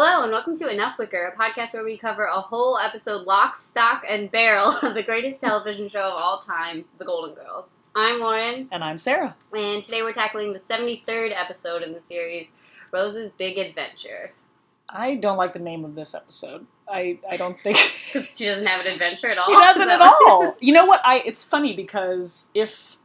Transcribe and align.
Hello 0.00 0.22
and 0.22 0.30
welcome 0.30 0.56
to 0.58 0.70
Enough 0.70 0.96
Wicker, 0.96 1.24
a 1.26 1.36
podcast 1.36 1.74
where 1.74 1.82
we 1.82 1.98
cover 1.98 2.26
a 2.26 2.40
whole 2.40 2.78
episode 2.78 3.26
lock, 3.26 3.56
stock, 3.56 4.04
and 4.08 4.30
barrel 4.30 4.70
of 4.84 4.94
the 4.94 5.02
greatest 5.02 5.40
television 5.40 5.88
show 5.88 6.12
of 6.12 6.20
all 6.20 6.38
time, 6.38 6.84
The 6.98 7.04
Golden 7.04 7.34
Girls. 7.34 7.78
I'm 7.96 8.20
Lauren, 8.20 8.68
And 8.70 8.84
I'm 8.84 8.96
Sarah. 8.96 9.34
and 9.52 9.82
today 9.82 10.02
we're 10.02 10.12
tackling 10.12 10.52
the 10.52 10.60
73rd 10.60 11.32
episode 11.34 11.82
in 11.82 11.94
the 11.94 12.00
series, 12.00 12.52
Rose's 12.92 13.32
Big 13.32 13.58
Adventure. 13.58 14.30
I 14.88 15.16
don't 15.16 15.36
like 15.36 15.52
the 15.52 15.58
name 15.58 15.84
of 15.84 15.96
this 15.96 16.14
episode. 16.14 16.68
I, 16.88 17.18
I 17.28 17.36
don't 17.36 17.60
think 17.60 17.76
Because 18.12 18.28
she 18.38 18.44
doesn't 18.46 18.68
have 18.68 18.86
an 18.86 18.92
adventure 18.92 19.30
at 19.30 19.38
all. 19.38 19.46
she 19.46 19.56
doesn't 19.56 19.88
that 19.88 20.00
at 20.00 20.06
all. 20.28 20.54
You 20.60 20.74
know 20.74 20.86
what? 20.86 21.00
I 21.04 21.24
it's 21.26 21.42
funny 21.42 21.74
because 21.74 22.52
if 22.54 22.98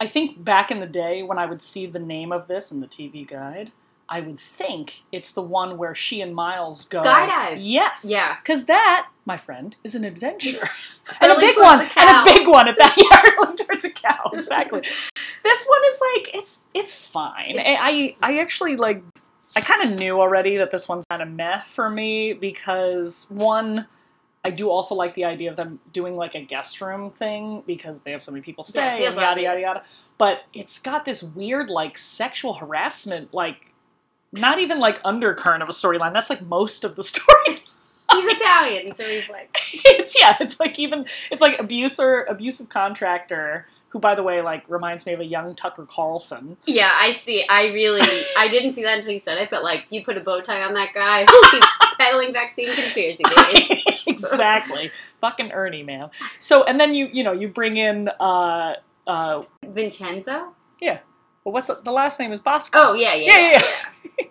I 0.00 0.06
think 0.06 0.42
back 0.42 0.70
in 0.70 0.80
the 0.80 0.86
day 0.86 1.22
when 1.22 1.36
I 1.36 1.44
would 1.44 1.60
see 1.60 1.84
the 1.84 1.98
name 1.98 2.32
of 2.32 2.48
this 2.48 2.72
in 2.72 2.80
the 2.80 2.86
TV 2.86 3.28
guide, 3.28 3.72
I 4.08 4.20
would 4.20 4.38
think 4.38 5.02
it's 5.10 5.32
the 5.32 5.42
one 5.42 5.78
where 5.78 5.94
she 5.94 6.20
and 6.20 6.34
Miles 6.34 6.86
go 6.86 7.02
Skydive. 7.02 7.58
Yes. 7.60 8.04
Yeah. 8.08 8.36
Because 8.40 8.66
that, 8.66 9.08
my 9.24 9.36
friend, 9.36 9.74
is 9.82 9.94
an 9.94 10.04
adventure. 10.04 10.68
And 11.20 11.32
a 11.32 11.36
big 11.36 11.56
one. 11.58 11.78
with 11.80 11.92
And 11.96 12.10
a 12.10 12.22
big 12.24 12.46
one 12.48 12.68
at 12.68 12.76
that. 12.78 12.94
Yeah, 12.96 13.54
towards 13.54 13.84
a 13.84 13.90
cow. 13.90 14.30
Exactly. 14.32 14.80
this 14.80 15.66
one 15.68 15.80
is 15.88 16.02
like 16.14 16.34
it's 16.34 16.68
it's 16.74 16.92
fine. 16.94 17.58
It's- 17.58 17.78
I 17.80 18.16
I 18.22 18.38
actually 18.38 18.76
like 18.76 19.02
I 19.54 19.60
kind 19.60 19.90
of 19.92 19.98
knew 19.98 20.20
already 20.20 20.56
that 20.58 20.70
this 20.70 20.86
one's 20.88 21.04
kind 21.06 21.22
of 21.22 21.28
meh 21.30 21.62
for 21.70 21.88
me 21.88 22.32
because 22.34 23.26
one, 23.30 23.86
I 24.44 24.50
do 24.50 24.68
also 24.68 24.94
like 24.94 25.14
the 25.14 25.24
idea 25.24 25.50
of 25.50 25.56
them 25.56 25.80
doing 25.92 26.14
like 26.16 26.34
a 26.34 26.42
guest 26.42 26.80
room 26.80 27.10
thing 27.10 27.62
because 27.66 28.02
they 28.02 28.10
have 28.12 28.22
so 28.22 28.30
many 28.32 28.42
people 28.42 28.62
Yeah, 28.68 28.70
stay 28.70 29.06
and 29.06 29.16
yada 29.16 29.40
yada 29.42 29.60
yada. 29.60 29.82
But 30.18 30.42
it's 30.52 30.78
got 30.78 31.04
this 31.04 31.22
weird 31.22 31.70
like 31.70 31.98
sexual 31.98 32.54
harassment 32.54 33.32
like. 33.34 33.72
Not 34.38 34.58
even 34.58 34.78
like 34.78 35.00
undercurrent 35.04 35.62
of 35.62 35.68
a 35.68 35.72
storyline. 35.72 36.12
That's 36.12 36.30
like 36.30 36.42
most 36.42 36.84
of 36.84 36.96
the 36.96 37.02
story. 37.12 37.62
He's 38.12 38.24
Italian, 38.24 38.94
so 38.94 39.04
he's 39.04 39.28
like, 39.28 39.50
it's 39.72 40.14
yeah, 40.18 40.36
it's 40.40 40.60
like 40.60 40.78
even 40.78 41.06
it's 41.30 41.42
like 41.42 41.58
abuser, 41.58 42.22
abusive 42.28 42.68
contractor 42.68 43.66
who, 43.88 43.98
by 43.98 44.14
the 44.14 44.22
way, 44.22 44.40
like 44.42 44.64
reminds 44.68 45.06
me 45.06 45.12
of 45.12 45.20
a 45.20 45.24
young 45.24 45.54
Tucker 45.56 45.86
Carlson. 45.86 46.56
yeah, 46.66 46.90
I 46.94 47.12
see. 47.12 47.44
I 47.48 47.66
really, 47.72 48.06
I 48.38 48.48
didn't 48.48 48.72
see 48.72 48.82
that 48.82 48.98
until 48.98 49.12
you 49.12 49.18
said 49.18 49.38
it, 49.38 49.50
but 49.50 49.62
like, 49.62 49.86
you 49.90 50.04
put 50.04 50.16
a 50.16 50.20
bow 50.20 50.40
tie 50.40 50.62
on 50.62 50.74
that 50.74 50.92
guy, 50.94 51.26
he's 51.50 51.64
peddling 51.98 52.32
vaccine 52.32 52.66
conspiracy 52.72 53.24
theories. 53.24 54.02
exactly, 54.06 54.90
fucking 55.20 55.50
Ernie, 55.50 55.82
man. 55.82 56.10
So 56.38 56.62
and 56.64 56.78
then 56.78 56.94
you 56.94 57.08
you 57.12 57.24
know 57.24 57.32
you 57.32 57.48
bring 57.48 57.76
in 57.76 58.08
uh 58.20 58.74
uh 59.06 59.42
Vincenzo? 59.64 60.54
Yeah. 60.80 61.00
Well, 61.44 61.52
what's 61.52 61.68
the, 61.68 61.80
the 61.82 61.92
last 61.92 62.18
name 62.18 62.32
is 62.32 62.40
Bosco. 62.40 62.78
Oh, 62.78 62.94
yeah, 62.94 63.14
yeah. 63.14 63.32
Yeah, 63.32 63.62
yeah, 64.18 64.25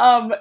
um 0.00 0.34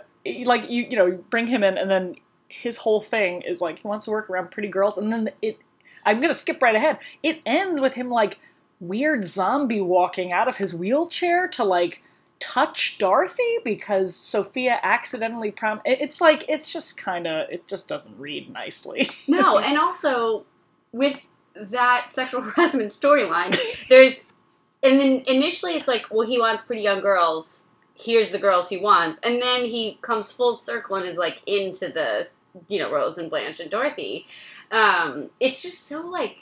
like 0.45 0.69
you 0.69 0.87
you 0.89 0.95
know 0.95 1.05
you 1.05 1.25
bring 1.29 1.47
him 1.47 1.63
in 1.63 1.77
and 1.77 1.89
then 1.89 2.15
his 2.47 2.77
whole 2.77 3.01
thing 3.01 3.41
is 3.41 3.61
like 3.61 3.79
he 3.79 3.87
wants 3.87 4.05
to 4.05 4.11
work 4.11 4.29
around 4.29 4.49
pretty 4.51 4.69
girls 4.69 4.97
and 4.97 5.11
then 5.11 5.29
it 5.41 5.57
i'm 6.05 6.19
gonna 6.19 6.33
skip 6.33 6.61
right 6.61 6.75
ahead 6.75 6.97
it 7.23 7.39
ends 7.45 7.79
with 7.79 7.93
him 7.93 8.09
like 8.09 8.39
weird 8.79 9.25
zombie 9.25 9.81
walking 9.81 10.31
out 10.31 10.47
of 10.47 10.57
his 10.57 10.73
wheelchair 10.73 11.47
to 11.47 11.63
like 11.63 12.01
touch 12.39 12.97
dorothy 12.97 13.57
because 13.65 14.15
sophia 14.15 14.79
accidentally 14.81 15.51
prom 15.51 15.81
it's 15.83 16.21
like 16.21 16.45
it's 16.47 16.71
just 16.71 16.97
kind 16.97 17.27
of 17.27 17.49
it 17.49 17.67
just 17.67 17.87
doesn't 17.87 18.17
read 18.17 18.49
nicely 18.49 19.09
No, 19.27 19.57
and 19.59 19.77
also 19.77 20.45
with 20.91 21.19
that 21.55 22.09
sexual 22.09 22.41
harassment 22.49 22.89
storyline, 22.89 23.55
there's 23.87 24.25
and 24.81 24.99
then 24.99 25.23
initially 25.27 25.73
it's 25.73 25.87
like, 25.87 26.05
well, 26.09 26.25
he 26.27 26.39
wants 26.39 26.63
pretty 26.63 26.81
young 26.81 27.01
girls. 27.01 27.67
Here's 27.99 28.31
the 28.31 28.39
girls 28.39 28.69
he 28.69 28.77
wants, 28.77 29.19
and 29.23 29.41
then 29.41 29.65
he 29.65 29.97
comes 30.01 30.31
full 30.31 30.53
circle 30.53 30.95
and 30.95 31.05
is 31.05 31.17
like 31.17 31.41
into 31.45 31.89
the 31.89 32.27
you 32.67 32.79
know 32.79 32.91
Rose 32.91 33.17
and 33.17 33.29
Blanche 33.29 33.59
and 33.59 33.69
Dorothy. 33.69 34.25
Um, 34.71 35.29
it's 35.39 35.61
just 35.61 35.87
so 35.87 36.01
like 36.01 36.37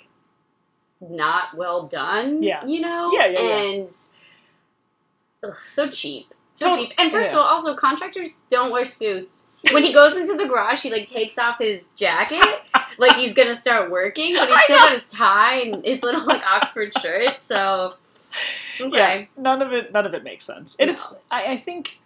not 1.01 1.55
well 1.55 1.87
done. 1.87 2.43
Yeah. 2.43 2.65
you 2.65 2.81
know. 2.81 3.11
Yeah, 3.13 3.27
yeah, 3.27 3.41
yeah. 3.41 3.63
and 3.63 3.89
ugh, 5.43 5.55
so 5.65 5.89
cheap, 5.89 6.33
so 6.51 6.75
cheap. 6.75 6.93
And 6.97 7.11
first 7.11 7.31
yeah. 7.31 7.39
of 7.39 7.45
all, 7.45 7.53
also 7.53 7.75
contractors 7.75 8.39
don't 8.49 8.71
wear 8.71 8.85
suits. 8.85 9.43
When 9.71 9.83
he 9.83 9.91
goes 9.91 10.15
into 10.15 10.35
the 10.35 10.47
garage, 10.47 10.83
he 10.83 10.91
like 10.91 11.07
takes 11.07 11.37
off 11.37 11.57
his 11.59 11.89
jacket 11.95 12.45
like 12.97 13.15
he's 13.15 13.33
gonna 13.33 13.55
start 13.55 13.91
working, 13.91 14.35
but 14.35 14.49
he's 14.49 14.59
still 14.63 14.77
got 14.77 14.93
his 14.93 15.05
tie 15.05 15.61
and 15.61 15.85
his 15.85 16.03
little 16.03 16.25
like 16.25 16.43
Oxford 16.45 16.93
shirt. 16.99 17.41
So 17.41 17.93
okay, 18.81 19.19
Yeah, 19.35 19.41
none 19.41 19.61
of 19.61 19.73
it 19.73 19.91
none 19.91 20.05
of 20.05 20.13
it 20.13 20.23
makes 20.23 20.43
sense. 20.43 20.75
And 20.79 20.89
it's 20.89 21.15
I, 21.31 21.53
I 21.53 21.57
think 21.57 21.99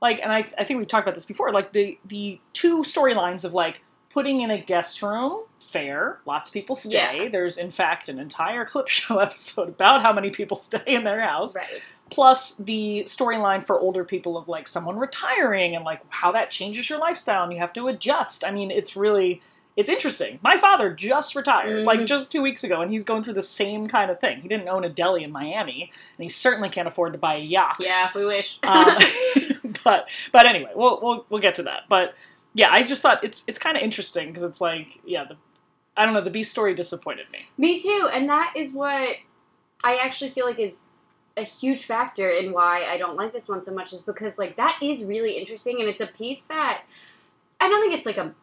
like 0.00 0.20
and 0.22 0.32
I 0.32 0.46
I 0.58 0.64
think 0.64 0.78
we've 0.78 0.88
talked 0.88 1.06
about 1.06 1.14
this 1.14 1.24
before, 1.24 1.52
like 1.52 1.72
the 1.72 1.98
the 2.06 2.40
two 2.52 2.82
storylines 2.82 3.44
of 3.44 3.54
like 3.54 3.82
putting 4.10 4.40
in 4.42 4.50
a 4.50 4.58
guest 4.58 5.02
room, 5.02 5.44
fair, 5.60 6.18
lots 6.26 6.48
of 6.48 6.52
people 6.52 6.76
stay. 6.76 7.22
Yeah. 7.24 7.28
There's 7.28 7.56
in 7.56 7.70
fact 7.70 8.08
an 8.08 8.18
entire 8.18 8.64
clip 8.64 8.88
show 8.88 9.18
episode 9.18 9.68
about 9.68 10.02
how 10.02 10.12
many 10.12 10.30
people 10.30 10.56
stay 10.56 10.82
in 10.86 11.04
their 11.04 11.20
house. 11.20 11.54
right. 11.56 11.82
Plus 12.10 12.58
the 12.58 13.04
storyline 13.06 13.64
for 13.64 13.80
older 13.80 14.04
people 14.04 14.36
of 14.36 14.46
like 14.46 14.68
someone 14.68 14.98
retiring 14.98 15.74
and 15.74 15.82
like 15.82 16.00
how 16.10 16.30
that 16.32 16.50
changes 16.50 16.90
your 16.90 16.98
lifestyle 16.98 17.44
and 17.44 17.54
you 17.54 17.58
have 17.58 17.72
to 17.72 17.88
adjust. 17.88 18.44
I 18.44 18.50
mean, 18.50 18.70
it's 18.70 18.96
really 18.98 19.40
it's 19.76 19.88
interesting. 19.88 20.38
My 20.42 20.56
father 20.58 20.92
just 20.92 21.34
retired, 21.34 21.84
like 21.84 22.00
Mhm. 22.00 22.06
just 22.06 22.30
two 22.30 22.42
weeks 22.42 22.62
ago, 22.62 22.80
and 22.82 22.90
he's 22.90 23.04
going 23.04 23.22
through 23.22 23.34
the 23.34 23.42
same 23.42 23.88
kind 23.88 24.10
of 24.10 24.20
thing. 24.20 24.42
He 24.42 24.48
didn't 24.48 24.68
own 24.68 24.84
a 24.84 24.88
deli 24.90 25.24
in 25.24 25.32
Miami, 25.32 25.90
and 26.18 26.22
he 26.22 26.28
certainly 26.28 26.68
can't 26.68 26.86
afford 26.86 27.12
to 27.14 27.18
buy 27.18 27.36
a 27.36 27.40
yacht. 27.40 27.76
Yeah, 27.80 28.08
if 28.08 28.14
we 28.14 28.26
wish. 28.26 28.58
Um, 28.64 28.96
but 29.84 30.08
but 30.32 30.46
anyway, 30.46 30.70
we'll 30.74 31.00
we'll 31.02 31.26
we'll 31.30 31.40
get 31.40 31.54
to 31.56 31.62
that. 31.64 31.84
But 31.88 32.14
yeah, 32.54 32.70
I 32.70 32.82
just 32.82 33.00
thought 33.02 33.24
it's 33.24 33.44
it's 33.48 33.58
kind 33.58 33.76
of 33.76 33.82
interesting 33.82 34.28
because 34.28 34.42
it's 34.42 34.60
like 34.60 35.00
yeah, 35.04 35.24
the 35.24 35.36
I 35.96 36.04
don't 36.04 36.14
know, 36.14 36.20
the 36.22 36.30
B 36.30 36.42
story 36.44 36.74
disappointed 36.74 37.26
me. 37.32 37.40
Me 37.58 37.80
too, 37.80 38.08
and 38.12 38.28
that 38.28 38.52
is 38.56 38.72
what 38.72 39.16
I 39.84 39.96
actually 39.96 40.30
feel 40.30 40.46
like 40.46 40.58
is 40.58 40.82
a 41.36 41.42
huge 41.44 41.84
factor 41.84 42.28
in 42.30 42.52
why 42.52 42.84
I 42.84 42.98
don't 42.98 43.16
like 43.16 43.32
this 43.32 43.48
one 43.48 43.62
so 43.62 43.72
much 43.72 43.94
is 43.94 44.02
because 44.02 44.38
like 44.38 44.56
that 44.56 44.76
is 44.82 45.04
really 45.04 45.38
interesting 45.38 45.80
and 45.80 45.88
it's 45.88 46.00
a 46.02 46.06
piece 46.06 46.42
that 46.42 46.82
I 47.58 47.68
don't 47.70 47.80
think 47.80 47.94
it's 47.94 48.04
like 48.04 48.18
a 48.18 48.34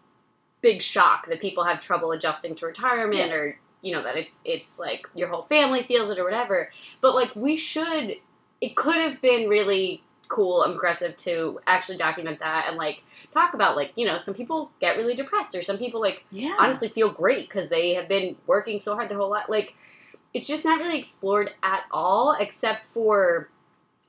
big 0.62 0.81
shock 0.81 1.28
that 1.28 1.40
people 1.40 1.64
have 1.64 1.80
trouble 1.80 2.12
adjusting 2.12 2.56
to 2.56 2.66
retirement 2.66 3.16
Yeah. 3.30 3.34
or 3.34 3.59
you 3.81 3.94
know 3.94 4.03
that 4.03 4.18
it's 4.18 4.42
it's 4.44 4.78
like 4.80 5.08
your 5.16 5.30
whole 5.30 5.42
family 5.42 5.84
feels 5.84 6.09
it 6.09 6.20
or 6.20 6.24
whatever. 6.24 6.70
But 7.02 7.16
like 7.16 7.36
we 7.36 7.56
should 7.56 8.16
it 8.62 8.75
could 8.75 8.97
have 8.97 9.22
been 9.22 9.47
really 9.47 10.03
cool 10.28 10.62
and 10.64 10.74
progressive 10.74 11.16
to 11.18 11.59
actually 11.66 11.97
document 11.97 12.40
that 12.40 12.66
and 12.68 12.78
like 12.78 13.02
talk 13.34 13.53
about 13.56 13.75
like 13.75 13.92
you 13.96 14.06
know 14.06 14.18
some 14.18 14.34
people 14.34 14.70
get 14.80 14.96
really 14.97 15.16
depressed 15.16 15.56
or 15.56 15.64
some 15.64 15.78
people 15.78 16.00
like 16.02 16.24
Yeah, 16.30 16.56
honestly 16.59 16.90
feel 16.90 17.09
great 17.12 17.47
because 17.50 17.70
they 17.70 17.94
have 17.96 18.08
been 18.09 18.36
working 18.46 18.80
so 18.80 18.96
hard 18.96 19.09
their 19.09 19.18
whole 19.18 19.30
life. 19.31 19.46
Like, 19.50 19.74
it's 20.34 20.47
just 20.47 20.66
not 20.66 20.78
really 20.80 21.00
explored 21.00 21.52
at 21.64 21.86
all, 21.90 22.36
except 22.40 22.86
for 22.86 23.50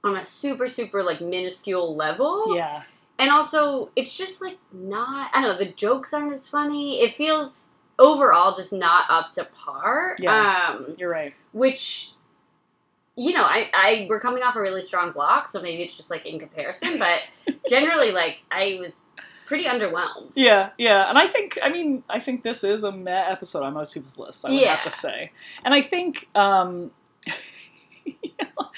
on 0.05 0.17
a 0.17 0.27
super, 0.27 0.69
super 0.69 1.03
like 1.03 1.21
minuscule 1.23 1.95
level. 1.97 2.55
yeah, 2.57 2.83
And 3.21 3.31
also, 3.31 3.91
it's 3.95 4.17
just 4.17 4.41
like 4.41 4.59
not. 4.73 5.31
I 5.35 5.43
don't 5.43 5.53
know. 5.53 5.65
The 5.65 5.73
jokes 5.73 6.15
aren't 6.15 6.33
as 6.33 6.49
funny. 6.49 7.03
It 7.03 7.13
feels 7.15 7.69
overall 7.99 8.55
just 8.55 8.73
not 8.73 9.05
up 9.11 9.31
to 9.33 9.45
par. 9.45 10.17
Yeah. 10.19 10.77
Um, 10.79 10.97
you're 10.99 11.11
right. 11.11 11.35
which. 11.53 12.13
You 13.17 13.35
know, 13.35 13.43
I, 13.43 13.69
I 13.75 14.07
we're 14.09 14.21
coming 14.21 14.43
off 14.43 14.57
a 14.57 14.61
really 14.61 14.81
strong 14.81 15.13
block, 15.13 15.47
so 15.47 15.61
maybe 15.61 15.83
it's 15.83 15.95
just 15.95 16.11
like 16.11 16.25
in 16.25 16.39
comparison, 16.39 16.99
but 16.99 17.21
generally, 17.69 18.13
like 18.13 18.39
I 18.51 18.79
was 18.81 19.03
pretty 19.45 19.65
underwhelmed. 19.65 20.33
Yeah, 20.37 20.71
yeah, 20.79 21.11
and 21.11 21.19
I 21.19 21.27
think 21.27 21.59
I 21.63 21.69
mean 21.69 22.03
I 22.09 22.19
think 22.19 22.45
this 22.45 22.65
is 22.65 22.83
a 22.83 22.93
meh 22.93 23.31
episode 23.31 23.65
on 23.65 23.75
most 23.75 23.93
people's 23.93 24.19
lists. 24.19 24.43
I 24.45 24.53
would 24.53 24.63
have 24.63 24.85
to 24.85 24.91
say, 24.91 25.33
and 25.65 25.75
I 25.75 25.83
think 25.83 26.29
um, 26.35 26.93
you 28.07 28.31
know, 28.41 28.71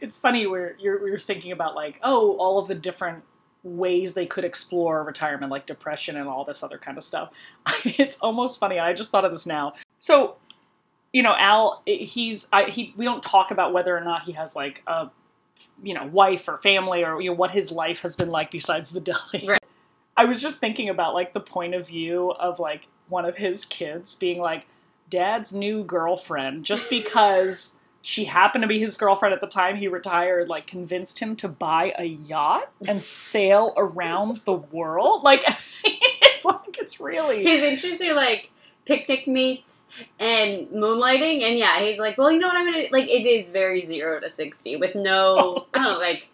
it's 0.00 0.16
funny 0.16 0.48
where 0.48 0.76
you're 0.80 1.06
you're 1.06 1.18
thinking 1.20 1.52
about 1.52 1.76
like 1.76 2.00
oh 2.02 2.36
all 2.38 2.58
of 2.58 2.66
the 2.66 2.74
different 2.74 3.22
ways 3.64 4.14
they 4.14 4.26
could 4.26 4.44
explore 4.44 5.02
retirement, 5.02 5.50
like 5.50 5.66
depression 5.66 6.16
and 6.16 6.28
all 6.28 6.44
this 6.44 6.62
other 6.62 6.78
kind 6.78 6.96
of 6.96 7.02
stuff. 7.02 7.30
it's 7.84 8.18
almost 8.20 8.60
funny. 8.60 8.78
I 8.78 8.92
just 8.92 9.10
thought 9.10 9.24
of 9.24 9.32
this 9.32 9.46
now. 9.46 9.74
So, 9.98 10.36
you 11.12 11.22
know, 11.22 11.34
Al, 11.36 11.82
eh, 11.86 12.04
he's 12.04 12.48
I, 12.52 12.64
he. 12.64 12.94
We 12.96 13.04
don't 13.04 13.22
talk 13.22 13.50
about 13.50 13.72
whether 13.72 13.96
or 13.96 14.02
not 14.02 14.22
he 14.22 14.32
has 14.32 14.54
like 14.54 14.82
a 14.86 15.10
you 15.82 15.94
know 15.94 16.04
wife 16.06 16.48
or 16.48 16.58
family 16.58 17.04
or 17.04 17.20
you 17.20 17.30
know 17.30 17.36
what 17.36 17.52
his 17.52 17.70
life 17.70 18.00
has 18.00 18.16
been 18.16 18.30
like 18.30 18.50
besides 18.50 18.90
the 18.90 19.00
deli. 19.00 19.48
Right. 19.48 19.60
I 20.16 20.26
was 20.26 20.40
just 20.40 20.60
thinking 20.60 20.88
about 20.88 21.14
like 21.14 21.32
the 21.32 21.40
point 21.40 21.74
of 21.74 21.88
view 21.88 22.30
of 22.32 22.60
like 22.60 22.86
one 23.08 23.24
of 23.24 23.36
his 23.36 23.64
kids 23.64 24.14
being 24.14 24.40
like 24.40 24.66
dad's 25.10 25.52
new 25.52 25.82
girlfriend 25.82 26.64
just 26.64 26.88
because 26.88 27.80
she 28.06 28.26
happened 28.26 28.60
to 28.60 28.68
be 28.68 28.78
his 28.78 28.98
girlfriend 28.98 29.32
at 29.32 29.40
the 29.40 29.46
time. 29.46 29.76
He 29.76 29.88
retired 29.88 30.46
like 30.46 30.66
convinced 30.66 31.20
him 31.20 31.36
to 31.36 31.48
buy 31.48 31.94
a 31.98 32.04
yacht 32.04 32.70
and 32.86 33.02
sail 33.02 33.72
around 33.78 34.42
the 34.44 34.52
world. 34.52 35.22
Like 35.22 35.42
it's 35.84 36.44
like 36.44 36.78
it's 36.78 37.00
really 37.00 37.42
his 37.42 37.62
interests 37.62 38.02
are 38.02 38.12
like 38.12 38.50
picnic 38.84 39.26
meats 39.26 39.88
and 40.20 40.68
moonlighting. 40.68 41.48
And 41.48 41.56
yeah 41.56 41.80
he's 41.80 41.98
like 41.98 42.18
well 42.18 42.30
you 42.30 42.38
know 42.38 42.48
what? 42.48 42.58
I'm 42.58 42.66
gonna 42.66 42.88
like 42.92 43.08
it 43.08 43.26
is 43.26 43.48
very 43.48 43.80
zero 43.80 44.20
to 44.20 44.30
60 44.30 44.76
with 44.76 44.94
no 44.94 45.66
i 45.72 45.78
don't 45.78 45.92
know 45.92 45.98
like 45.98 46.28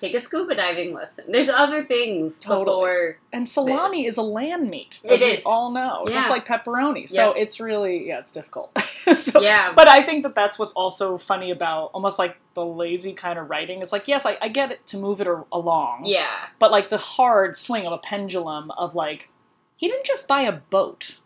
take 0.00 0.14
a 0.14 0.20
scuba 0.20 0.54
diving 0.54 0.94
lesson. 0.94 1.26
There's 1.28 1.48
other 1.48 1.84
things 1.84 2.40
Totally. 2.40 2.64
before. 2.64 3.18
And 3.32 3.48
salami 3.48 4.06
is 4.06 4.16
a 4.16 4.22
land 4.22 4.70
meat, 4.70 5.00
It 5.04 5.10
as 5.12 5.20
we 5.20 5.26
is. 5.26 5.42
all 5.44 5.70
know, 5.70 6.04
just 6.08 6.30
like 6.30 6.46
pepperoni. 6.46 7.08
So 7.08 7.32
it's 7.32 7.60
really 7.60 8.08
yeah, 8.08 8.18
it's 8.18 8.32
difficult. 8.32 8.76
so, 9.14 9.40
Yeah. 9.40 9.72
But 9.74 9.88
I 9.88 10.02
think 10.02 10.22
that 10.22 10.34
that's 10.34 10.58
what's 10.58 10.72
also 10.72 11.18
funny 11.18 11.50
about 11.50 11.90
almost 11.92 12.18
like 12.18 12.36
the 12.54 12.64
lazy 12.64 13.12
kind 13.12 13.38
of 13.38 13.50
writing. 13.50 13.82
Is 13.82 13.92
like 13.92 14.08
yes, 14.08 14.24
I, 14.26 14.38
I 14.40 14.48
get 14.48 14.72
it 14.72 14.86
to 14.88 14.96
move 14.96 15.20
it 15.20 15.26
a- 15.26 15.44
along, 15.52 16.02
Yeah. 16.06 16.30
but 16.58 16.70
like 16.70 16.90
the 16.90 16.98
hard 16.98 17.54
swing 17.56 17.86
of 17.86 17.92
a 17.92 17.98
pendulum 17.98 18.70
of 18.72 18.94
like 18.94 19.28
he 19.76 19.88
didn't 19.88 20.06
just 20.06 20.26
buy 20.28 20.42
a 20.42 20.52
boat. 20.52 21.18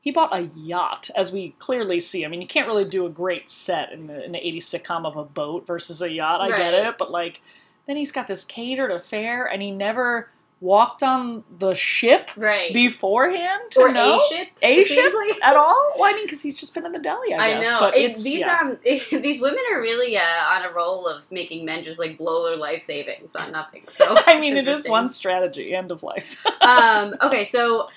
He 0.00 0.12
bought 0.12 0.34
a 0.34 0.48
yacht, 0.56 1.10
as 1.16 1.32
we 1.32 1.54
clearly 1.58 2.00
see. 2.00 2.24
I 2.24 2.28
mean, 2.28 2.40
you 2.40 2.46
can't 2.46 2.66
really 2.66 2.84
do 2.86 3.04
a 3.04 3.10
great 3.10 3.50
set 3.50 3.92
in 3.92 4.06
the 4.06 4.24
in 4.24 4.32
the 4.32 4.38
'80s 4.38 4.62
sitcom 4.62 5.04
of 5.04 5.16
a 5.16 5.24
boat 5.24 5.66
versus 5.66 6.00
a 6.00 6.10
yacht. 6.10 6.40
I 6.40 6.56
get 6.56 6.72
it, 6.72 6.96
but 6.96 7.10
like, 7.10 7.42
then 7.88 7.96
he's 7.96 8.12
got 8.12 8.26
this 8.28 8.44
catered 8.44 8.92
affair, 8.92 9.46
and 9.46 9.60
he 9.62 9.70
never 9.72 10.30
walked 10.60 11.04
on 11.04 11.44
the 11.60 11.72
ship 11.72 12.30
Right. 12.36 12.72
beforehand 12.74 13.62
to 13.70 13.80
or 13.80 13.92
know 13.92 14.16
A 14.16 14.34
ship. 14.34 14.48
A 14.60 14.84
ship 14.84 15.12
like. 15.14 15.40
at 15.42 15.54
all. 15.56 15.92
Well, 15.96 16.10
I 16.12 16.14
mean, 16.16 16.26
because 16.26 16.42
he's 16.42 16.56
just 16.56 16.74
been 16.74 16.84
in 16.84 16.90
the 16.90 16.98
deli, 16.98 17.32
I, 17.32 17.46
I 17.58 17.62
guess. 17.62 17.70
know. 17.70 17.78
But 17.78 17.96
It- 17.96 18.10
it's 18.10 18.24
these 18.24 18.40
yeah. 18.40 18.58
um 18.62 18.76
these 18.84 19.40
women 19.40 19.60
are 19.72 19.80
really 19.80 20.16
uh, 20.16 20.22
on 20.22 20.64
a 20.64 20.72
roll 20.72 21.06
of 21.06 21.22
making 21.30 21.64
men 21.64 21.84
just 21.84 21.98
like 22.00 22.18
blow 22.18 22.44
their 22.48 22.56
life 22.56 22.82
savings 22.82 23.36
on 23.36 23.52
nothing. 23.52 23.84
So 23.88 24.16
I 24.26 24.40
mean, 24.40 24.56
it 24.56 24.66
is 24.66 24.88
one 24.88 25.08
strategy. 25.08 25.74
End 25.74 25.92
of 25.92 26.02
life. 26.02 26.44
um, 26.62 27.14
okay, 27.22 27.44
so 27.44 27.88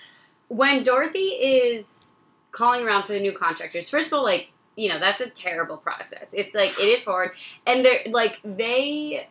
when 0.50 0.84
Dorothy 0.84 1.30
is 1.30 2.12
calling 2.52 2.86
around 2.86 3.04
for 3.08 3.14
the 3.14 3.20
new 3.20 3.32
contractors, 3.36 3.90
first 3.90 4.08
of 4.08 4.14
all, 4.14 4.24
like 4.24 4.52
you 4.76 4.88
know, 4.88 5.00
that's 5.00 5.20
a 5.20 5.30
terrible 5.32 5.78
process. 5.78 6.30
It's 6.32 6.54
like 6.54 6.80
it 6.80 6.88
is 6.88 7.04
hard, 7.06 7.32
and 7.66 7.84
they're 7.84 8.02
like 8.08 8.38
they, 8.44 9.28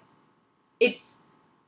it's 0.81 1.17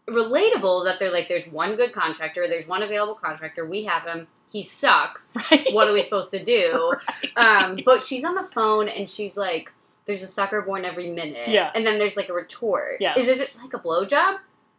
relatable 0.09 0.85
that 0.85 0.99
they're 0.99 1.12
like, 1.12 1.29
there's 1.29 1.47
one 1.47 1.76
good 1.76 1.93
contractor, 1.93 2.49
there's 2.49 2.67
one 2.67 2.82
available 2.82 3.14
contractor, 3.14 3.64
we 3.67 3.85
have 3.85 4.03
him, 4.05 4.26
he 4.50 4.62
sucks. 4.62 5.35
right? 5.50 5.67
What 5.73 5.88
are 5.88 5.93
we 5.93 6.03
supposed 6.03 6.31
to 6.32 6.43
do? 6.43 6.93
Um, 7.35 7.79
but 7.87 8.03
she's 8.03 8.25
on 8.25 8.35
the 8.35 8.44
phone 8.44 8.88
and 8.88 9.09
she's 9.09 9.38
like, 9.38 9.73
"There's 10.05 10.23
a 10.23 10.26
sucker 10.26 10.61
born 10.61 10.85
every 10.85 11.11
minute." 11.11 11.49
Yeah. 11.49 11.70
And 11.75 11.87
then 11.87 11.99
there's 11.99 12.14
like 12.14 12.29
a 12.29 12.35
retort. 12.35 13.00
Yes. 13.00 13.17
Is 13.17 13.29
it 13.29 13.62
like 13.62 13.73
a 13.73 13.79
blowjob 13.79 14.37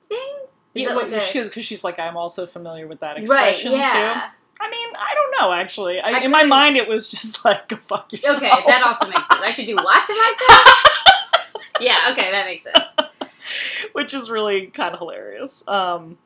thing? 0.08 0.36
Is 0.76 0.84
Yeah, 0.84 0.94
like 0.94 1.12
a- 1.12 1.20
she 1.20 1.42
because 1.42 1.66
she's 1.66 1.84
like 1.84 1.98
I'm 1.98 2.16
also 2.16 2.46
familiar 2.46 2.86
with 2.88 3.00
that 3.00 3.14
right. 3.14 3.22
expression 3.24 3.72
too. 3.72 3.78
I 3.78 4.70
mean, 4.70 4.90
I 4.96 5.14
don't 5.16 5.42
know 5.42 5.52
actually. 5.52 6.00
I, 6.00 6.12
I 6.12 6.20
in 6.20 6.30
my 6.32 6.44
mind, 6.44 6.78
it 6.78 6.88
was 6.88 7.10
just 7.10 7.44
like 7.46 7.68
go 7.70 7.76
fuck 7.78 8.14
yourself. 8.14 8.38
Okay, 8.38 8.52
that 8.68 8.84
also 8.86 9.08
makes 9.08 9.28
sense. 9.28 9.42
I 9.42 9.50
should 9.50 9.66
do 9.66 9.76
what 9.76 10.06
to 10.06 10.14
that. 10.14 11.40
yeah. 11.80 12.10
Okay, 12.12 12.30
that 12.32 12.46
makes 12.46 12.64
sense. 12.64 12.93
Which 13.94 14.14
is 14.14 14.30
really 14.30 14.68
kind 14.68 14.94
of 14.94 15.00
hilarious. 15.00 15.68
Um, 15.68 16.18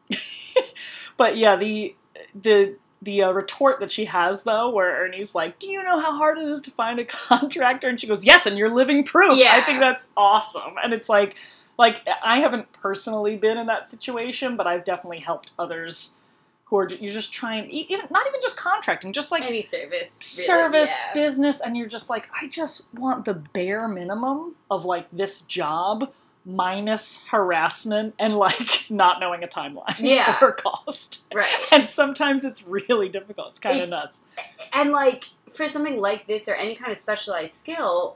but 1.18 1.38
yeah, 1.38 1.56
the 1.56 1.96
the 2.36 2.76
the 3.02 3.24
uh, 3.24 3.32
retort 3.32 3.80
that 3.80 3.92
she 3.92 4.06
has 4.06 4.44
though, 4.44 4.70
where 4.72 5.04
Ernie's 5.06 5.36
like, 5.36 5.60
"Do 5.60 5.68
you 5.68 5.84
know 5.84 6.00
how 6.02 6.16
hard 6.18 6.38
it 6.40 6.48
is 6.48 6.62
to 6.62 6.72
find 6.72 7.00
a 7.00 7.06
contractor?" 7.30 7.88
and 7.88 8.00
she 8.02 8.08
goes, 8.08 8.26
"Yes, 8.26 8.46
and 8.46 8.58
you're 8.58 8.74
living 8.74 9.04
proof." 9.04 9.38
I 9.62 9.66
think 9.66 9.80
that's 9.80 10.10
awesome, 10.18 10.74
and 10.84 10.94
it's 10.94 11.08
like, 11.10 11.36
like 11.78 12.02
I 12.24 12.40
haven't 12.40 12.72
personally 12.74 13.38
been 13.38 13.58
in 13.58 13.68
that 13.68 13.90
situation, 13.90 14.58
but 14.58 14.66
I've 14.68 14.84
definitely 14.84 15.20
helped 15.20 15.52
others 15.60 16.18
who 16.66 16.78
are 16.80 16.90
you're 16.90 17.14
just 17.14 17.32
trying, 17.32 17.70
even 17.70 18.06
not 18.10 18.28
even 18.28 18.42
just 18.42 18.58
contracting, 18.58 19.14
just 19.14 19.32
like 19.32 19.44
Any 19.44 19.62
service. 19.62 20.20
really, 20.22 20.46
service 20.48 20.92
yeah. 21.00 21.14
business 21.14 21.62
and 21.62 21.78
you're 21.78 21.88
just 21.88 22.10
like 22.10 22.28
i 22.42 22.46
just 22.48 22.88
want 22.94 23.24
the 23.24 23.34
bare 23.34 23.88
minimum 23.88 24.54
of 24.70 24.84
like 24.84 25.08
this 25.14 25.42
job 25.44 26.12
minus 26.50 27.24
harassment 27.30 28.16
and 28.18 28.38
like 28.38 28.86
not 28.90 29.20
knowing 29.20 29.44
a 29.44 29.48
timeline 29.48 29.96
Yeah. 30.00 30.38
or 30.42 30.54
cost 30.54 31.26
Right. 31.36 31.54
and 31.74 31.90
sometimes 31.90 32.46
it's 32.46 32.66
really 32.66 33.10
difficult 33.10 33.50
it's 33.50 33.60
kind 33.60 33.82
of 33.82 33.90
nuts 33.90 34.28
And 34.72 34.92
like 34.92 35.26
for 35.52 35.68
something 35.68 35.98
like 36.00 36.26
this 36.26 36.48
or 36.48 36.56
any 36.56 36.76
kind 36.76 36.90
of 36.92 36.98
specialized 36.98 37.54
skill, 37.54 38.16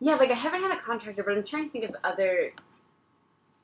yeah, 0.00 0.14
like 0.14 0.30
I 0.30 0.34
haven't 0.34 0.62
had 0.62 0.70
a 0.70 0.80
contractor, 0.80 1.22
but 1.22 1.36
I'm 1.36 1.42
trying 1.44 1.64
to 1.66 1.70
think 1.70 1.84
of 1.84 1.96
other 2.04 2.52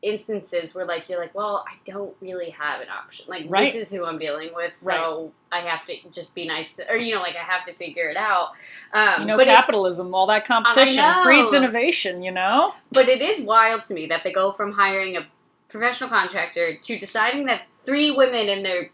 instances 0.05 0.75
where 0.75 0.85
like 0.85 1.09
you're 1.09 1.19
like, 1.19 1.35
well, 1.35 1.65
I 1.67 1.75
don't 1.91 2.15
really 2.21 2.51
have 2.51 2.81
an 2.81 2.89
option. 2.89 3.25
Like 3.29 3.47
Right. 3.49 3.73
this 3.73 3.89
is 3.89 3.91
who 3.91 4.05
I'm 4.05 4.19
dealing 4.19 4.51
with, 4.55 4.75
so 4.77 5.33
I 5.51 5.61
have 5.61 5.85
to 5.87 5.95
just 6.11 6.35
be 6.35 6.47
nice, 6.47 6.77
to, 6.77 6.89
or 6.91 6.97
you 6.97 7.15
know, 7.15 7.23
like 7.23 7.37
I 7.37 7.43
have 7.43 7.65
to 7.67 7.73
figure 7.73 8.09
it 8.09 8.17
out. 8.17 8.51
Um, 8.93 9.23
you 9.23 9.27
know 9.27 9.37
but 9.37 9.49
it, 9.49 9.55
capitalism 9.55 10.15
all 10.15 10.27
that 10.27 10.45
competition 10.45 11.05
breeds 11.25 11.53
innovation 11.53 12.23
you 12.23 12.31
know 12.31 12.75
but 12.93 13.09
it 13.09 13.21
is 13.21 13.45
wild 13.45 13.85
to 13.87 13.95
me 13.95 14.06
that 14.06 14.23
they 14.23 14.33
go 14.33 14.53
from 14.53 14.71
hiring 14.73 15.17
a 15.17 15.27
professional 15.69 16.09
contractor 16.09 16.77
to 16.77 16.99
deciding 16.99 17.47
that 17.47 17.62
three 17.85 18.12
women 18.12 18.49
in 18.49 18.62
their 18.62 18.91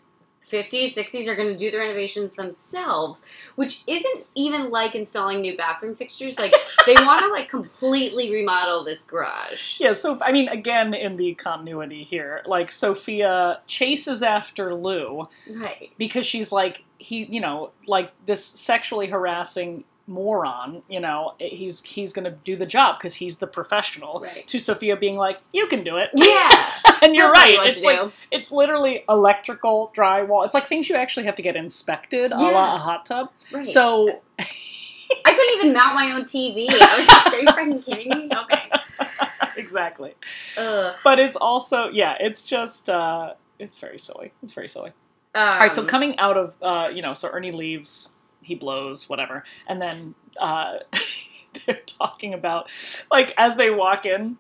50s, 0.48 0.94
60s 0.94 1.26
are 1.28 1.36
going 1.36 1.48
to 1.48 1.56
do 1.56 1.70
the 1.70 1.78
renovations 1.78 2.32
themselves, 2.36 3.24
which 3.54 3.82
isn't 3.86 4.24
even 4.34 4.70
like 4.70 4.94
installing 4.96 5.40
new 5.42 5.56
bathroom 5.56 5.94
fixtures. 5.94 6.38
Like 6.38 6.52
they 6.86 6.94
want 6.94 7.20
to 7.20 7.28
like 7.28 7.48
completely 7.48 8.32
remodel 8.32 8.82
this 8.84 9.04
garage. 9.04 9.78
yeah 9.80 9.92
so 9.92 10.18
i 10.22 10.32
mean 10.32 10.48
again 10.48 10.92
in 10.94 11.16
the 11.16 11.34
continuity 11.34 12.02
here 12.04 12.42
like 12.46 12.72
sophia 12.72 13.60
chases 13.66 14.22
after 14.22 14.74
lou 14.74 15.28
Right. 15.48 15.90
because 15.98 16.26
she's 16.26 16.50
like 16.52 16.84
he 16.98 17.24
you 17.24 17.40
know 17.40 17.70
like 17.86 18.10
this 18.26 18.44
sexually 18.44 19.06
harassing 19.06 19.84
moron 20.10 20.82
you 20.88 20.98
know 21.00 21.34
he's 21.38 21.82
he's 21.84 22.12
gonna 22.12 22.32
do 22.44 22.56
the 22.56 22.66
job 22.66 22.98
because 22.98 23.14
he's 23.14 23.38
the 23.38 23.46
professional 23.46 24.20
Right. 24.20 24.46
to 24.48 24.58
sophia 24.58 24.96
being 24.96 25.16
like 25.16 25.38
you 25.52 25.66
can 25.68 25.84
do 25.84 25.96
it 25.96 26.10
Yeah. 26.14 26.72
and 27.02 27.14
you're 27.14 27.26
He'll 27.26 27.32
right 27.42 27.68
it's 27.68 27.84
like 27.84 28.00
do. 28.00 28.12
it's 28.32 28.50
literally 28.50 29.04
electrical 29.08 29.92
drywall 29.96 30.44
it's 30.44 30.52
like 30.54 30.66
things 30.66 30.88
you 30.88 30.96
actually 30.96 31.26
have 31.26 31.36
to 31.36 31.42
get 31.42 31.54
inspected 31.56 32.32
a 32.32 32.36
la 32.36 32.74
a 32.74 32.78
hot 32.78 33.06
tub 33.06 33.30
Right. 33.52 33.66
so 33.66 34.20
I 34.38 34.44
couldn't 35.32 35.54
even 35.56 35.72
mount 35.72 35.94
my 35.94 36.12
own 36.12 36.22
TV. 36.24 36.66
I 36.70 36.98
was 36.98 37.08
like, 37.08 37.26
are 37.26 37.40
you 37.40 37.46
freaking 37.48 37.84
kidding 37.84 38.08
me? 38.10 38.30
Okay. 38.42 38.70
exactly 39.56 40.14
Ugh. 40.56 40.94
but 41.04 41.18
it's 41.18 41.36
also 41.36 41.88
yeah 41.90 42.16
it's 42.20 42.42
just 42.44 42.88
uh 42.88 43.34
it's 43.58 43.78
very 43.78 43.98
silly 43.98 44.32
it's 44.42 44.52
very 44.54 44.68
silly 44.68 44.92
Um, 45.34 45.48
All 45.48 45.58
right, 45.58 45.74
so 45.74 45.84
coming 45.84 46.18
out 46.18 46.36
of, 46.36 46.56
uh, 46.60 46.88
you 46.92 47.02
know, 47.02 47.14
so 47.14 47.28
Ernie 47.28 47.52
leaves, 47.52 48.14
he 48.42 48.54
blows, 48.54 49.08
whatever, 49.08 49.44
and 49.66 49.80
then 49.80 50.14
uh, 50.40 50.78
they're 51.66 51.80
talking 51.86 52.34
about, 52.34 52.70
like, 53.10 53.34
as 53.36 53.56
they 53.56 53.70
walk 53.70 54.06
in, 54.06 54.38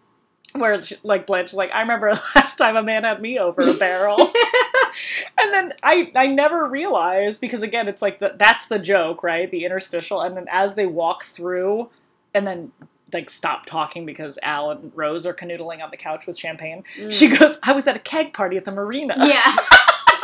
where 0.52 0.82
like 1.02 1.26
Blanche 1.26 1.50
is 1.50 1.54
like, 1.54 1.70
I 1.72 1.80
remember 1.80 2.12
last 2.34 2.56
time 2.56 2.76
a 2.76 2.82
man 2.82 3.04
had 3.04 3.20
me 3.20 3.38
over 3.38 3.62
a 3.62 3.74
barrel, 3.74 4.18
and 5.38 5.52
then 5.52 5.72
I 5.82 6.10
I 6.14 6.26
never 6.26 6.66
realized 6.66 7.40
because 7.40 7.62
again 7.62 7.88
it's 7.88 8.02
like 8.02 8.18
the, 8.18 8.34
that's 8.36 8.68
the 8.68 8.78
joke, 8.78 9.22
right? 9.22 9.50
The 9.50 9.64
interstitial, 9.64 10.20
and 10.20 10.36
then 10.36 10.46
as 10.50 10.74
they 10.74 10.86
walk 10.86 11.24
through, 11.24 11.90
and 12.34 12.46
then 12.46 12.72
like 13.12 13.30
stop 13.30 13.66
talking 13.66 14.06
because 14.06 14.38
Al 14.42 14.70
and 14.70 14.92
Rose 14.94 15.26
are 15.26 15.34
canoodling 15.34 15.82
on 15.82 15.90
the 15.90 15.96
couch 15.96 16.26
with 16.26 16.38
champagne. 16.38 16.84
Mm. 16.96 17.12
She 17.12 17.28
goes, 17.28 17.58
I 17.62 17.72
was 17.72 17.86
at 17.86 17.96
a 17.96 18.00
keg 18.00 18.32
party 18.32 18.56
at 18.56 18.64
the 18.64 18.72
marina. 18.72 19.16
yeah. 19.18 19.56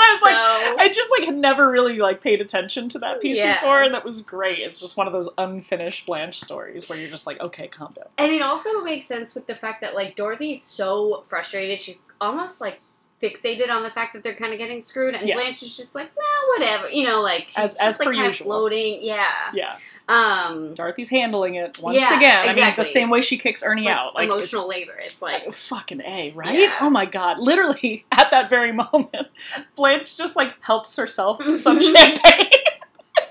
I 0.06 0.12
was 0.12 0.22
like, 0.22 0.86
I 0.86 0.88
just 0.88 1.10
like 1.18 1.26
had 1.26 1.36
never 1.36 1.70
really 1.70 1.98
like 1.98 2.20
paid 2.20 2.40
attention 2.40 2.88
to 2.90 2.98
that 3.00 3.20
piece 3.20 3.38
Yeah. 3.38 3.60
before, 3.60 3.82
and 3.82 3.94
that 3.94 4.04
was 4.04 4.20
great. 4.22 4.58
It's 4.58 4.80
just 4.80 4.96
one 4.96 5.06
of 5.06 5.12
those 5.12 5.28
unfinished 5.38 6.06
Blanche 6.06 6.40
stories 6.40 6.88
where 6.88 6.98
you're 6.98 7.10
just 7.10 7.26
like, 7.26 7.40
okay, 7.40 7.68
calm 7.68 7.92
down. 7.94 8.06
And 8.18 8.32
it 8.32 8.42
also 8.42 8.80
makes 8.82 9.06
sense 9.06 9.34
with 9.34 9.46
the 9.46 9.54
fact 9.54 9.80
that 9.82 9.94
like 9.94 10.16
Dorothy's 10.16 10.62
so 10.62 11.22
frustrated, 11.26 11.80
she's 11.80 12.02
almost 12.20 12.60
like 12.60 12.80
fixated 13.22 13.70
on 13.70 13.82
the 13.82 13.90
fact 13.90 14.12
that 14.12 14.22
they're 14.22 14.34
kind 14.36 14.52
of 14.52 14.58
getting 14.58 14.80
screwed, 14.80 15.14
and 15.14 15.26
Yeah. 15.26 15.36
Blanche 15.36 15.62
is 15.62 15.76
just 15.76 15.94
like, 15.94 16.10
nah, 16.14 16.58
whatever, 16.58 16.88
you 16.90 17.06
know, 17.06 17.22
like 17.22 17.44
she's 17.48 17.58
As- 17.58 17.74
just 17.74 17.80
as 17.82 17.98
like 18.00 18.14
kind 18.14 18.26
of 18.26 18.36
floating, 18.36 18.98
yeah. 19.02 19.26
Yeah, 19.54 19.76
Um, 20.08 20.74
Dorothy's 20.74 21.08
handling 21.10 21.56
it 21.56 21.78
once 21.80 21.98
Yeah, 21.98 22.16
again. 22.16 22.36
I 22.36 22.42
mean, 22.42 22.50
exactly. 22.50 22.82
the 22.82 22.88
same 22.88 23.10
way 23.10 23.20
she 23.20 23.36
kicks 23.38 23.62
Ernie 23.64 23.82
like, 23.86 23.94
out, 23.94 24.14
like 24.14 24.26
emotional 24.30 24.70
it's- 24.70 24.80
labor. 24.88 24.98
It's 25.00 25.20
like, 25.20 25.52
fucking 25.52 26.00
a 26.00 26.32
right. 26.32 26.56
Yeah. 26.58 26.76
Oh 26.80 26.90
my 26.90 27.06
god! 27.06 27.38
Literally 27.40 28.06
at 28.12 28.30
that 28.30 28.48
very 28.48 28.72
moment, 28.72 29.28
Blanche 29.76 30.16
just 30.16 30.36
like 30.36 30.54
helps 30.64 30.94
herself 30.96 31.38
to 31.40 31.58
some 31.58 31.80
champagne. 31.94 32.50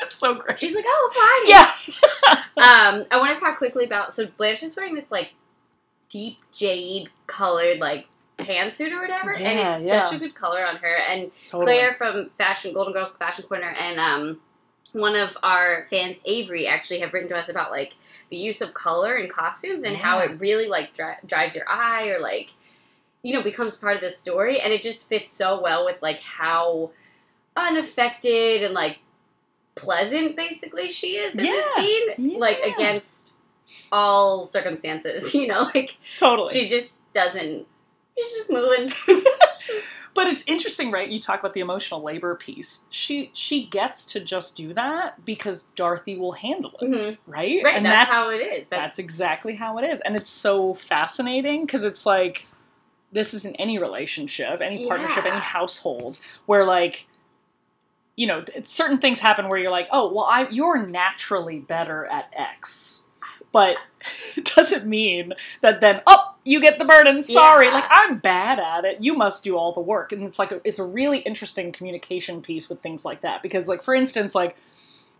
it's 0.01 0.15
so 0.15 0.33
great. 0.35 0.59
she's 0.59 0.75
like, 0.75 0.85
oh, 0.87 1.43
fine. 1.45 1.49
yeah, 1.49 2.35
Um, 2.57 3.05
I 3.09 3.17
want 3.19 3.33
to 3.35 3.41
talk 3.41 3.57
quickly 3.57 3.85
about 3.85 4.13
so 4.13 4.25
Blanche 4.37 4.63
is 4.63 4.75
wearing 4.75 4.95
this 4.95 5.11
like 5.11 5.31
deep 6.09 6.37
jade 6.51 7.09
colored 7.27 7.79
like 7.79 8.05
pantsuit 8.37 8.91
or 8.91 8.99
whatever, 9.01 9.33
and 9.33 9.59
it's 9.77 9.85
yeah. 9.85 10.03
such 10.03 10.15
a 10.15 10.19
good 10.19 10.35
color 10.35 10.65
on 10.65 10.75
her. 10.75 10.97
And 11.09 11.31
totally. 11.47 11.65
Claire 11.71 11.93
from 11.93 12.31
Fashion 12.37 12.73
Golden 12.73 12.91
Girls 12.91 13.15
Fashion 13.15 13.45
Corner 13.45 13.73
and 13.79 13.97
um, 13.97 14.41
one 14.95 15.15
of 15.15 15.37
our 15.43 15.85
fans, 15.89 16.17
Avery, 16.25 16.67
actually 16.67 16.99
have 17.01 17.13
written 17.13 17.27
to 17.29 17.37
us 17.37 17.49
about 17.49 17.69
like 17.69 17.93
the 18.29 18.37
use 18.37 18.61
of 18.61 18.73
color 18.73 19.15
in 19.17 19.29
costumes 19.29 19.83
and 19.83 19.95
how 19.95 20.19
it 20.19 20.39
really 20.39 20.67
like 20.67 20.93
dri- 20.93 21.17
drives 21.25 21.53
your 21.55 21.69
eye 21.69 22.07
or 22.07 22.19
like 22.19 22.53
you 23.21 23.33
know 23.33 23.41
becomes 23.43 23.75
part 23.75 23.95
of 23.95 24.01
the 24.01 24.09
story, 24.09 24.59
and 24.61 24.71
it 24.71 24.81
just 24.81 25.09
fits 25.09 25.31
so 25.31 25.61
well 25.61 25.83
with 25.85 26.01
like 26.01 26.21
how 26.21 26.91
unaffected 27.57 28.63
and 28.63 28.73
like 28.73 28.99
pleasant 29.75 30.35
basically 30.35 30.89
she 30.89 31.17
is 31.17 31.35
in 31.37 31.43
this 31.45 31.65
Yeah, 31.77 31.83
scene, 32.15 32.39
like 32.39 32.59
against 32.59 33.35
all 33.91 34.45
circumstances. 34.45 35.33
You 35.35 35.47
know, 35.47 35.69
like 35.75 35.97
totally. 36.17 36.53
she 36.53 36.67
just 36.69 36.99
doesn't 37.13 37.65
She's 38.17 38.31
just 38.31 38.49
moving. 38.49 38.89
but 40.13 40.27
it's 40.27 40.43
interesting, 40.47 40.91
right? 40.91 41.09
You 41.09 41.19
talk 41.19 41.39
about 41.39 41.53
the 41.53 41.59
emotional 41.59 42.01
labor 42.01 42.35
piece. 42.35 42.85
She 42.89 43.31
she 43.33 43.65
gets 43.65 44.05
to 44.07 44.19
just 44.19 44.55
do 44.55 44.73
that 44.73 45.23
because 45.25 45.63
Dorothy 45.75 46.17
will 46.17 46.33
handle 46.33 46.73
it, 46.81 46.89
Mhm. 46.89 47.17
right? 47.27 47.61
Right, 47.63 47.75
and 47.75 47.85
that's, 47.85 48.13
how 48.13 48.29
it 48.31 48.37
is. 48.37 48.67
That's, 48.67 48.81
that's 48.81 48.99
exactly 48.99 49.55
how 49.55 49.77
it 49.77 49.83
is, 49.89 50.01
and 50.01 50.15
it's 50.15 50.29
so 50.29 50.73
fascinating 50.73 51.65
because 51.65 51.83
it's 51.83 52.05
like 52.05 52.45
this 53.11 53.33
is 53.33 53.45
in 53.45 53.55
any 53.55 53.77
relationship, 53.77 54.61
any 54.61 54.87
partnership, 54.87 55.25
any 55.25 55.39
household 55.39 56.19
where 56.45 56.65
like 56.65 57.07
you 58.17 58.27
know 58.27 58.43
certain 58.63 58.97
things 58.99 59.19
happen 59.19 59.47
where 59.49 59.59
you're 59.59 59.71
like, 59.71 59.87
oh 59.91 60.11
well, 60.13 60.25
I 60.25 60.47
you're 60.49 60.85
naturally 60.85 61.59
better 61.59 62.05
at 62.05 62.31
X, 62.35 63.03
but 63.51 63.77
it 64.37 64.45
doesn't 64.55 64.85
mean 64.85 65.33
that 65.61 65.81
then 65.81 66.01
oh 66.07 66.34
you 66.45 66.61
get 66.61 66.77
the 66.79 66.85
burden. 66.85 67.21
Sorry, 67.21 67.65
Yeah. 67.67 67.73
like 67.73 67.85
I'm 67.89 68.19
bad 68.19 68.59
at 68.59 68.85
it. 68.85 69.01
You 69.01 69.15
must 69.15 69.43
do 69.43 69.57
all 69.57 69.73
the 69.73 69.81
work, 69.81 70.11
and 70.13 70.23
it's 70.23 70.39
like 70.39 70.51
a, 70.53 70.61
it's 70.63 70.79
a 70.79 70.85
really 70.85 71.17
interesting 71.19 71.71
communication 71.73 72.41
piece 72.41 72.69
with 72.69 72.81
things 72.81 73.03
like 73.03 73.21
that 73.21 73.41
because 73.43 73.67
like 73.67 73.83
for 73.83 73.93
instance 73.93 74.33
like 74.35 74.55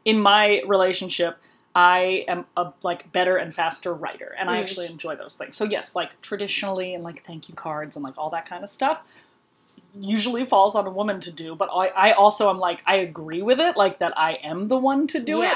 in 0.06 0.20
my 0.20 0.62
relationship 0.68 1.38
I 1.78 2.24
am 2.30 2.46
a 2.56 2.72
like 2.84 3.12
better 3.12 3.36
and 3.36 3.54
faster 3.54 3.94
writer, 3.94 4.34
and 4.40 4.50
I 4.50 4.58
Mm. 4.60 4.62
actually 4.64 4.86
enjoy 4.86 5.16
those 5.18 5.36
things. 5.36 5.58
So 5.58 5.66
yes, 5.66 5.94
like 5.94 6.22
traditionally, 6.22 6.94
and 6.94 7.04
like 7.04 7.26
thank 7.26 7.50
you 7.50 7.56
cards 7.56 7.98
and 7.98 8.06
like 8.06 8.18
all 8.18 8.30
that 8.30 8.46
kind 8.46 8.64
of 8.64 8.70
stuff, 8.70 9.02
usually 9.94 10.46
falls 10.46 10.76
on 10.76 10.86
a 10.88 10.90
woman 10.90 11.20
to 11.22 11.32
do. 11.34 11.56
But 11.56 11.70
I, 11.74 11.88
I 11.88 12.12
also 12.14 12.50
am 12.50 12.60
like 12.60 12.82
I 12.86 12.96
agree 12.98 13.42
with 13.42 13.60
it, 13.60 13.76
like 13.76 14.00
that 14.00 14.18
I 14.18 14.34
am 14.36 14.68
the 14.70 14.78
one 14.78 15.08
to 15.08 15.20
do 15.20 15.42
it, 15.42 15.54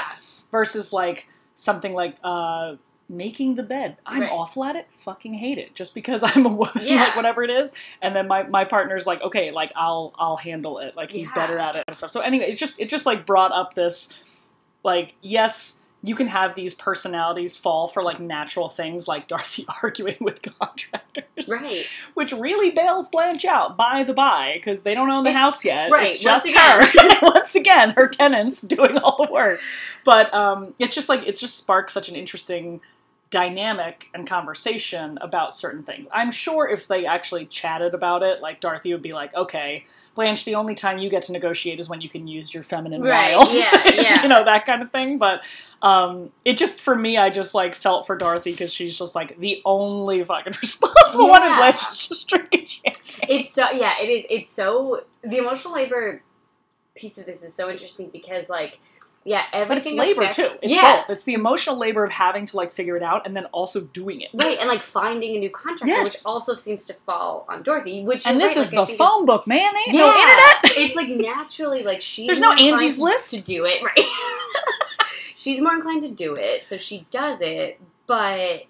versus 0.50 0.92
like 0.92 1.26
something 1.54 1.94
like 1.94 2.16
uh 2.24 2.74
making 3.10 3.56
the 3.56 3.62
bed. 3.62 3.96
I'm 4.06 4.20
Right. 4.20 4.30
awful 4.30 4.64
at 4.64 4.76
it. 4.76 4.86
Fucking 5.00 5.34
hate 5.34 5.58
it. 5.58 5.74
Just 5.74 5.94
because 5.94 6.22
I'm 6.36 6.46
a 6.46 6.48
woman, 6.48 6.72
Yeah. 6.80 7.04
like 7.04 7.16
whatever 7.16 7.42
it 7.42 7.50
is. 7.50 7.72
And 8.00 8.14
then 8.16 8.28
my 8.28 8.44
my 8.44 8.64
partner's 8.64 9.06
like, 9.06 9.20
okay, 9.20 9.50
like 9.50 9.72
I'll 9.76 10.14
I'll 10.18 10.36
handle 10.36 10.78
it. 10.78 10.96
Like 10.96 11.10
he's 11.10 11.28
Yeah. 11.30 11.34
better 11.46 11.58
at 11.58 11.74
it 11.76 11.84
and 11.88 11.96
stuff. 11.96 12.10
So 12.10 12.20
anyway, 12.20 12.50
it 12.52 12.56
just 12.56 12.80
it 12.80 12.88
just 12.88 13.04
like 13.06 13.26
brought 13.26 13.52
up 13.52 13.74
this 13.74 14.16
like 14.84 15.14
yes 15.20 15.82
you 16.02 16.14
can 16.14 16.28
have 16.28 16.54
these 16.54 16.74
personalities 16.74 17.58
fall 17.58 17.86
for 17.86 18.02
like 18.02 18.18
natural 18.18 18.70
things 18.70 19.06
like 19.06 19.28
dorothy 19.28 19.66
arguing 19.82 20.16
with 20.20 20.40
contractors 20.40 21.46
Right. 21.46 21.84
which 22.14 22.32
really 22.32 22.70
bails 22.70 23.10
blanche 23.10 23.44
out 23.44 23.76
by 23.76 24.02
the 24.04 24.14
by 24.14 24.52
because 24.54 24.82
they 24.82 24.94
don't 24.94 25.10
own 25.10 25.24
the 25.24 25.30
It's- 25.30 25.42
house 25.42 25.62
yet 25.62 25.90
right, 25.90 26.06
it's 26.08 26.18
just 26.18 26.46
once 26.46 26.56
her 26.56 27.18
once 27.20 27.54
again 27.54 27.90
her 27.90 28.08
tenants 28.08 28.62
doing 28.62 28.96
all 28.96 29.22
the 29.26 29.30
work 29.30 29.60
but 30.02 30.32
um, 30.32 30.72
it's 30.78 30.94
just 30.94 31.10
like 31.10 31.26
it 31.28 31.36
just 31.36 31.58
sparks 31.58 31.92
such 31.92 32.08
an 32.08 32.16
interesting 32.16 32.80
dynamic 33.30 34.08
and 34.12 34.26
conversation 34.26 35.16
about 35.20 35.56
certain 35.56 35.82
things 35.84 36.08
i'm 36.12 36.32
sure 36.32 36.68
if 36.68 36.88
they 36.88 37.06
actually 37.06 37.46
chatted 37.46 37.94
about 37.94 38.22
it 38.24 38.40
like 38.40 38.60
dorothy 38.60 38.92
would 38.92 39.02
be 39.02 39.12
like 39.12 39.32
okay 39.34 39.84
blanche 40.16 40.44
the 40.44 40.54
only 40.56 40.74
time 40.74 40.98
you 40.98 41.08
get 41.08 41.22
to 41.22 41.30
negotiate 41.32 41.78
is 41.78 41.88
when 41.88 42.00
you 42.00 42.08
can 42.08 42.26
use 42.26 42.52
your 42.52 42.64
feminine 42.64 43.00
Right, 43.02 43.36
wiles 43.36 43.54
yeah, 43.56 43.82
yeah. 43.94 44.22
you 44.22 44.28
know 44.28 44.44
that 44.44 44.66
kind 44.66 44.82
of 44.82 44.90
thing 44.90 45.18
but 45.18 45.42
um, 45.82 46.30
it 46.44 46.56
just 46.58 46.80
for 46.80 46.94
me 46.96 47.16
i 47.18 47.30
just 47.30 47.54
like 47.54 47.74
felt 47.76 48.06
for 48.06 48.16
dorothy 48.18 48.50
because 48.50 48.72
she's 48.72 48.98
just 48.98 49.14
like 49.14 49.38
the 49.38 49.62
only 49.64 50.24
fucking 50.24 50.54
responsible 50.60 51.28
one 51.28 51.42
and 51.42 51.50
Yeah. 51.52 51.56
blanche 51.56 51.82
is 51.92 52.08
just 52.08 52.28
drinking 52.28 52.66
champagne 52.66 52.94
It's 53.28 53.52
so 53.52 53.70
yeah, 53.70 53.92
it 54.02 54.08
is. 54.08 54.26
It's 54.28 54.50
so 54.50 55.04
the 55.22 55.36
emotional 55.38 55.74
labor 55.74 56.22
piece 56.96 57.16
of 57.18 57.26
this 57.26 57.42
is 57.44 57.54
so 57.54 57.70
interesting 57.70 58.08
because 58.12 58.48
like 58.50 58.80
yeah, 59.24 59.44
everything. 59.52 59.96
but 59.96 60.06
it's 60.06 60.08
labor 60.08 60.22
affects, 60.22 60.36
too 60.38 60.58
it's 60.62 60.74
yeah, 60.74 61.02
both 61.06 61.10
it's 61.16 61.24
the 61.24 61.34
emotional 61.34 61.76
labor 61.76 62.04
of 62.04 62.10
having 62.12 62.46
to 62.46 62.56
like 62.56 62.70
figure 62.70 62.96
it 62.96 63.02
out 63.02 63.26
and 63.26 63.36
then 63.36 63.44
also 63.46 63.82
doing 63.82 64.22
it 64.22 64.30
right, 64.34 64.58
and 64.58 64.68
like 64.68 64.82
finding 64.82 65.36
a 65.36 65.38
new 65.40 65.50
contractor, 65.50 65.86
Yes. 65.94 66.04
which 66.24 66.26
also 66.26 66.54
seems 66.54 66.86
to 66.86 66.94
fall 67.06 67.44
on 67.48 67.62
Dorothy. 67.62 68.02
Which 68.04 68.26
and 68.26 68.40
this 68.40 68.56
right, 68.56 68.62
is 68.62 68.72
like, 68.72 68.88
the 68.88 68.94
phone 68.96 69.26
book 69.26 69.46
man 69.46 69.76
ain't 69.76 69.92
Yeah, 69.92 70.00
no 70.00 70.14
internet 70.14 70.56
it's 70.64 70.96
like 70.96 71.08
naturally 71.08 71.82
like 71.82 72.00
she's 72.00 72.26
There's 72.26 72.40
no 72.40 72.52
Angie's 72.52 72.98
List. 72.98 73.30
to 73.34 73.40
do 73.42 73.66
it, 73.66 73.82
right? 73.84 74.06
she's 75.34 75.60
more 75.60 75.74
inclined 75.74 76.02
to 76.02 76.10
do 76.10 76.34
it, 76.36 76.64
so 76.64 76.78
she 76.78 77.06
does 77.10 77.40
it. 77.42 77.80
But 78.06 78.62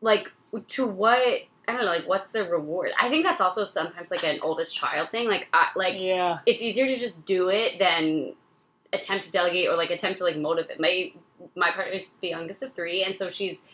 like 0.00 0.32
to 0.68 0.86
what 0.86 1.18
I 1.68 1.72
don't 1.72 1.80
know, 1.82 1.86
like 1.86 2.08
what's 2.08 2.32
the 2.32 2.44
reward? 2.44 2.90
I 3.00 3.08
think 3.08 3.24
that's 3.24 3.40
also 3.40 3.64
sometimes 3.64 4.10
like 4.10 4.24
an 4.24 4.40
oldest 4.42 4.74
child 4.74 5.10
thing. 5.10 5.28
Like 5.28 5.48
I 5.52 5.68
like 5.76 5.94
yeah 5.98 6.38
it's 6.46 6.62
easier 6.62 6.86
to 6.86 6.96
just 6.96 7.24
do 7.26 7.48
it 7.50 7.78
than 7.78 8.34
attempt 8.92 9.24
to 9.26 9.32
delegate 9.32 9.68
or 9.68 9.76
like 9.76 9.90
attempt 9.90 10.18
to 10.18 10.24
like 10.24 10.36
motivate. 10.36 10.80
My 10.80 11.12
my 11.56 11.70
partner 11.70 11.92
is 11.92 12.10
the 12.20 12.28
youngest 12.28 12.62
of 12.62 12.72
three, 12.74 13.02
and 13.04 13.14
so 13.14 13.30
she's 13.30 13.64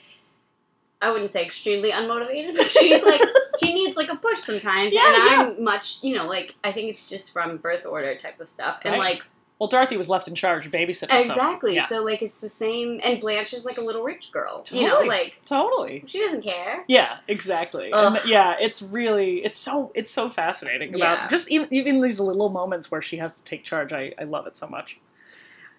I 1.00 1.10
wouldn't 1.10 1.30
say 1.30 1.44
extremely 1.44 1.90
unmotivated, 1.92 2.56
but 2.56 2.66
she's 2.66 3.04
like 3.04 3.20
she 3.62 3.74
needs 3.74 3.96
like 3.96 4.08
a 4.08 4.16
push 4.16 4.38
sometimes. 4.38 4.94
Yeah, 4.94 5.14
and 5.14 5.24
yeah. 5.30 5.42
I'm 5.56 5.64
much 5.64 6.02
you 6.02 6.14
know 6.16 6.26
like 6.26 6.54
I 6.64 6.72
think 6.72 6.88
it's 6.90 7.08
just 7.08 7.32
from 7.32 7.58
birth 7.58 7.84
order 7.86 8.14
type 8.16 8.40
of 8.40 8.48
stuff, 8.48 8.80
and 8.82 8.92
Right. 8.92 9.14
like 9.14 9.24
well 9.58 9.68
dorothy 9.68 9.96
was 9.96 10.10
left 10.10 10.28
in 10.28 10.34
charge 10.34 10.66
of 10.66 10.72
babysitting 10.72 11.08
so, 11.08 11.16
exactly. 11.16 11.76
yeah. 11.76 11.86
So 11.86 12.02
like 12.04 12.20
it's 12.20 12.40
the 12.40 12.48
same. 12.48 13.00
And 13.02 13.18
Blanche 13.20 13.54
is 13.54 13.64
like 13.64 13.78
a 13.78 13.80
little 13.80 14.02
rich 14.02 14.30
girl, 14.30 14.62
you 14.70 14.86
know, 14.86 15.00
like 15.00 15.40
totally 15.46 16.02
she 16.06 16.18
doesn't 16.20 16.42
care. 16.42 16.84
Yeah, 16.88 17.16
exactly. 17.26 17.90
And 17.90 18.18
yeah, 18.26 18.56
it's 18.60 18.82
really 18.82 19.42
it's 19.44 19.58
so 19.58 19.92
it's 19.94 20.10
so 20.10 20.28
fascinating 20.28 20.90
about 20.94 21.20
Yeah. 21.20 21.26
just 21.26 21.50
even 21.50 21.72
even 21.72 22.00
these 22.02 22.20
little 22.20 22.50
moments 22.50 22.90
where 22.90 23.00
she 23.00 23.16
has 23.16 23.34
to 23.38 23.44
take 23.44 23.64
charge. 23.64 23.94
I, 23.94 24.12
I 24.18 24.24
love 24.24 24.46
it 24.46 24.56
so 24.56 24.66
much. 24.66 24.98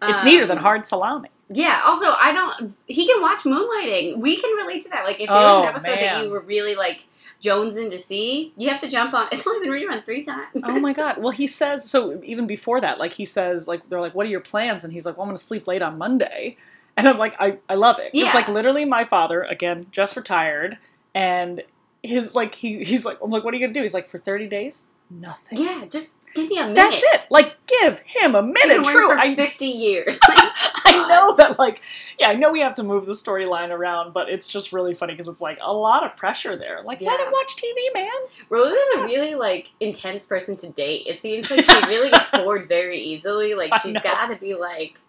It's 0.02 0.22
Um, 0.22 0.28
neater 0.28 0.46
than 0.46 0.58
hard 0.58 0.86
salami. 0.86 1.30
Yeah. 1.50 1.82
Also, 1.86 2.12
I 2.12 2.32
don't. 2.34 2.76
He 2.88 3.08
can 3.08 3.22
watch 3.22 3.44
Moonlighting. 3.44 4.18
We 4.20 4.36
can 4.38 4.52
relate 4.58 4.84
to 4.84 4.90
that. 4.90 5.06
Like, 5.06 5.20
if 5.22 5.28
there 5.28 5.38
Oh, 5.38 5.50
was 5.62 5.64
an 5.64 5.70
episode 5.70 5.96
that 6.06 6.24
you 6.24 6.30
were 6.30 6.42
really 6.42 6.76
like 6.76 7.06
jonesing 7.42 7.90
to 7.92 7.98
see, 8.00 8.52
you 8.58 8.68
have 8.70 8.82
to 8.82 8.90
jump 8.90 9.14
on. 9.14 9.24
It's 9.32 9.46
only 9.48 9.66
been 9.68 9.74
rerun 9.74 10.04
three 10.04 10.24
times. 10.24 10.62
Oh 10.64 10.80
my 10.80 10.94
god. 11.02 11.18
Well, 11.20 11.32
he 11.32 11.48
says 11.48 11.90
so 11.90 12.22
even 12.24 12.48
before 12.48 12.82
that, 12.82 13.00
like 13.00 13.14
he 13.14 13.26
says 13.26 13.68
like 13.68 13.88
they're 13.90 14.02
like 14.02 14.14
what 14.16 14.26
are 14.26 14.30
your 14.30 14.40
plans 14.42 14.84
and 14.84 14.92
he's 14.94 15.06
like, 15.06 15.16
"Well, 15.18 15.24
I'm 15.24 15.30
going 15.30 15.38
to 15.38 15.44
sleep 15.44 15.68
late 15.68 15.82
on 15.82 15.98
Monday." 15.98 16.58
And 16.98 17.08
I'm 17.08 17.20
like, 17.20 17.36
I, 17.40 17.60
I 17.70 17.76
love 17.76 18.00
it. 18.00 18.10
It's 18.14 18.30
Yeah. 18.30 18.34
like 18.34 18.48
literally 18.48 18.84
my 18.84 19.06
father, 19.06 19.44
again, 19.44 19.86
just 19.92 20.16
retired, 20.18 20.80
and 21.14 21.62
his 22.04 22.36
like 22.36 22.56
he 22.56 22.84
he's 22.84 23.06
like 23.06 23.20
I'm 23.24 23.30
like, 23.32 23.44
what 23.44 23.54
are 23.54 23.58
you 23.58 23.64
gonna 23.66 23.74
do? 23.74 23.84
He's 23.84 23.94
like, 23.94 24.10
for 24.10 24.18
30 24.18 24.48
days? 24.48 24.88
Nothing. 25.10 25.60
yeah, 25.60 25.86
just 25.90 26.16
give 26.36 26.50
me 26.50 26.58
a 26.58 26.64
minute. 26.64 26.76
That's 26.76 27.02
it. 27.02 27.22
Like, 27.30 27.56
give 27.66 28.00
him 28.00 28.36
a 28.36 28.42
minute. 28.44 28.84
True. 28.84 29.08
for 29.12 29.18
I 29.18 29.36
fifty 29.36 29.66
years. 29.86 30.20
I 30.28 31.06
know 31.08 31.36
that, 31.38 31.58
like, 31.58 31.82
yeah, 32.20 32.28
I 32.30 32.34
know 32.34 32.52
we 32.52 32.60
have 32.60 32.76
to 32.76 32.84
move 32.84 33.06
the 33.06 33.14
storyline 33.14 33.70
around, 33.70 34.14
but 34.14 34.28
it's 34.30 34.48
just 34.50 34.74
really 34.74 34.94
funny 34.94 35.14
because 35.14 35.28
it's 35.30 35.42
like 35.42 35.60
a 35.62 35.72
lot 35.72 36.04
of 36.06 36.16
pressure 36.18 36.58
there. 36.58 36.82
Like, 36.84 37.00
let 37.02 37.20
Yeah. 37.20 37.26
him 37.26 37.32
watch 37.32 37.56
TV, 37.56 37.94
man. 37.94 38.10
Rose 38.50 38.72
is 38.72 38.96
a 38.98 39.04
really 39.04 39.36
like 39.36 39.70
intense 39.80 40.26
person 40.26 40.58
to 40.58 40.70
date. 40.72 41.04
It 41.08 41.22
seems 41.22 41.50
like 41.50 41.64
she 41.64 41.86
really 41.88 42.10
gets 42.12 42.30
bored 42.32 42.68
very 42.68 43.00
easily. 43.02 43.54
Like 43.54 43.74
she's 43.82 43.94
got 44.02 44.28
to 44.28 44.36
be 44.36 44.56
like 44.56 45.00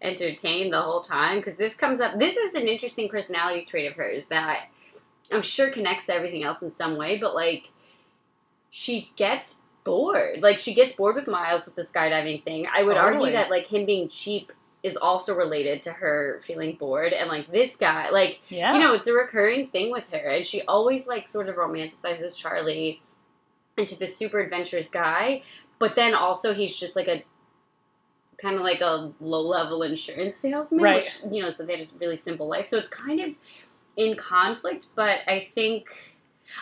entertained 0.00 0.72
the 0.72 0.80
whole 0.80 1.00
time 1.02 1.38
because 1.38 1.56
this 1.56 1.74
comes 1.76 2.00
up. 2.00 2.18
This 2.18 2.36
is 2.36 2.54
an 2.54 2.66
interesting 2.68 3.08
personality 3.08 3.64
trait 3.64 3.90
of 3.90 3.96
hers 3.96 4.26
that 4.26 4.68
I'm 5.30 5.42
sure 5.42 5.70
connects 5.70 6.06
to 6.06 6.14
everything 6.14 6.42
else 6.42 6.62
in 6.62 6.70
some 6.70 6.96
way. 6.96 7.18
But 7.18 7.34
like, 7.34 7.70
she 8.74 9.12
gets 9.16 9.56
bored. 9.84 10.40
Like 10.40 10.58
she 10.58 10.72
gets 10.72 10.94
bored 10.94 11.14
with 11.14 11.26
Miles 11.28 11.66
with 11.66 11.74
the 11.76 11.82
skydiving 11.82 12.42
thing. 12.42 12.66
I 12.66 12.82
would 12.84 12.94
Totally. 12.96 13.16
argue 13.16 13.32
that 13.32 13.50
like 13.50 13.66
him 13.66 13.84
being 13.84 14.08
cheap 14.08 14.50
is 14.82 14.96
also 14.96 15.34
related 15.36 15.82
to 15.82 15.92
her 15.92 16.40
feeling 16.42 16.74
bored 16.76 17.12
and 17.12 17.28
like 17.28 17.52
this 17.52 17.76
guy 17.76 18.08
like 18.10 18.40
Yeah. 18.48 18.72
you 18.72 18.80
know, 18.80 18.94
it's 18.94 19.06
a 19.06 19.12
recurring 19.12 19.68
thing 19.68 19.92
with 19.92 20.10
her, 20.10 20.30
and 20.30 20.46
she 20.46 20.62
always 20.62 21.06
like 21.06 21.28
sort 21.28 21.48
of 21.50 21.56
romanticizes 21.56 22.36
Charlie 22.36 23.02
into 23.76 23.94
this 23.98 24.16
super 24.16 24.40
adventurous 24.40 24.88
guy, 24.88 25.42
but 25.78 25.94
then 25.94 26.14
also 26.14 26.54
he's 26.54 26.74
just 26.78 26.96
like 26.96 27.08
a 27.08 27.22
kind 28.38 28.56
of 28.56 28.62
like 28.62 28.80
a 28.80 29.12
low 29.20 29.42
level 29.42 29.82
insurance 29.82 30.36
salesman, 30.38 30.82
Right. 30.82 31.02
which 31.04 31.18
you 31.30 31.42
know, 31.42 31.50
so 31.50 31.64
they 31.66 31.72
have 31.74 31.80
this 31.80 31.96
really 32.00 32.16
simple 32.16 32.48
life. 32.48 32.66
So 32.66 32.78
it's 32.78 32.88
kind 32.88 33.20
of 33.20 33.30
in 33.96 34.16
conflict, 34.16 34.86
but 34.96 35.18
I 35.28 35.48
think. 35.54 35.90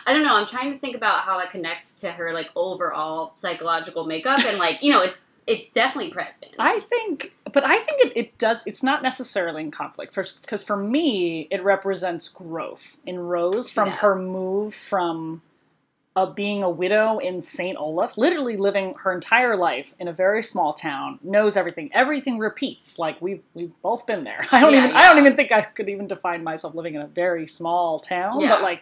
I 0.05 0.13
don't 0.13 0.23
know. 0.23 0.35
I'm 0.35 0.47
trying 0.47 0.71
to 0.73 0.79
think 0.79 0.95
about 0.95 1.21
how 1.23 1.37
that 1.39 1.51
connects 1.51 1.93
to 2.01 2.11
her 2.11 2.33
like 2.33 2.49
overall 2.55 3.33
psychological 3.35 4.05
makeup, 4.05 4.39
and 4.45 4.57
like 4.57 4.81
you 4.81 4.91
know, 4.91 5.01
it's 5.01 5.23
it's 5.47 5.67
definitely 5.73 6.11
present. 6.11 6.51
I 6.59 6.79
think, 6.81 7.33
but 7.51 7.63
I 7.65 7.79
think 7.79 7.99
it, 8.01 8.13
it 8.15 8.37
does, 8.37 8.65
it's 8.67 8.83
not 8.83 9.01
necessarily 9.01 9.63
in 9.63 9.71
conflict. 9.71 10.13
First, 10.13 10.41
because 10.41 10.63
for 10.63 10.77
me, 10.77 11.47
it 11.49 11.63
represents 11.63 12.29
growth 12.29 12.99
in 13.07 13.17
Rose 13.19 13.69
from 13.71 13.87
Yeah. 13.89 13.95
her 13.97 14.15
move 14.15 14.75
from 14.75 15.41
uh, 16.15 16.27
being 16.27 16.61
a 16.61 16.69
widow 16.69 17.17
in 17.17 17.41
St. 17.41 17.75
Olaf, 17.77 18.17
literally 18.17 18.55
living 18.55 18.93
her 19.03 19.11
entire 19.11 19.55
life 19.57 19.95
in 19.97 20.07
a 20.07 20.13
very 20.13 20.43
small 20.43 20.73
town, 20.73 21.17
knows 21.23 21.57
everything. 21.57 21.89
Everything 21.93 22.37
repeats. 22.37 22.99
Like 22.99 23.19
we've 23.21 23.41
we've 23.55 23.73
both 23.81 24.05
been 24.05 24.23
there. 24.23 24.45
I 24.51 24.59
don't 24.61 24.73
Yeah, 24.73 24.83
even 24.85 24.95
I 24.95 25.01
don't 25.03 25.17
even 25.17 25.35
think 25.35 25.51
I 25.51 25.61
could 25.61 25.89
even 25.89 26.07
define 26.07 26.43
myself 26.43 26.75
living 26.75 26.93
in 26.95 27.01
a 27.01 27.07
very 27.07 27.47
small 27.47 27.99
town, 27.99 28.41
Yeah. 28.41 28.49
but 28.49 28.61
like 28.61 28.81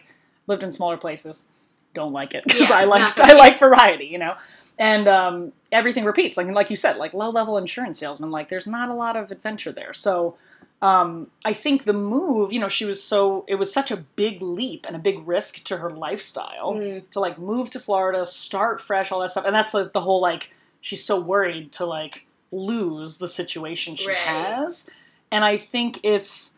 lived 0.50 0.62
in 0.62 0.72
smaller 0.72 0.98
places. 0.98 1.48
Don't 1.94 2.12
like 2.12 2.34
it 2.34 2.44
because 2.48 2.68
Yeah, 2.68 2.76
I 2.82 2.84
like 2.84 3.18
I 3.20 3.32
like 3.32 3.58
variety, 3.58 4.06
you 4.06 4.18
know. 4.18 4.34
And 4.78 5.08
um, 5.08 5.52
everything 5.72 6.04
repeats, 6.04 6.36
like 6.36 6.46
like 6.48 6.70
you 6.70 6.76
said, 6.76 6.96
like 6.96 7.12
low 7.14 7.30
level 7.30 7.56
insurance 7.58 7.98
salesman. 7.98 8.30
Like 8.30 8.48
there's 8.50 8.66
not 8.66 8.88
a 8.90 8.94
lot 8.94 9.16
of 9.16 9.30
adventure 9.30 9.72
there. 9.72 9.92
So 9.92 10.36
um, 10.82 11.26
I 11.44 11.52
think 11.52 11.84
the 11.84 11.92
move, 11.92 12.52
you 12.54 12.60
know, 12.60 12.68
she 12.68 12.86
was 12.86 13.02
so 13.02 13.44
it 13.48 13.56
was 13.56 13.70
such 13.72 13.90
a 13.90 13.98
big 14.22 14.40
leap 14.40 14.86
and 14.86 14.96
a 14.96 14.98
big 14.98 15.16
risk 15.26 15.62
to 15.64 15.76
her 15.78 15.90
lifestyle 15.90 16.72
Mm. 16.74 17.10
to 17.10 17.20
like 17.20 17.38
move 17.38 17.68
to 17.70 17.80
Florida, 17.80 18.24
start 18.24 18.80
fresh, 18.80 19.12
all 19.12 19.20
that 19.20 19.30
stuff, 19.30 19.44
and 19.44 19.54
that's 19.54 19.74
like 19.74 19.92
the 19.92 20.00
whole 20.00 20.20
like 20.22 20.52
she's 20.80 21.04
so 21.04 21.20
worried 21.20 21.72
to 21.72 21.84
like 21.84 22.26
lose 22.52 23.18
the 23.18 23.28
situation 23.28 23.96
she 23.96 24.08
Right. 24.08 24.16
has, 24.16 24.88
and 25.30 25.44
I 25.44 25.58
think 25.58 26.00
it's 26.02 26.56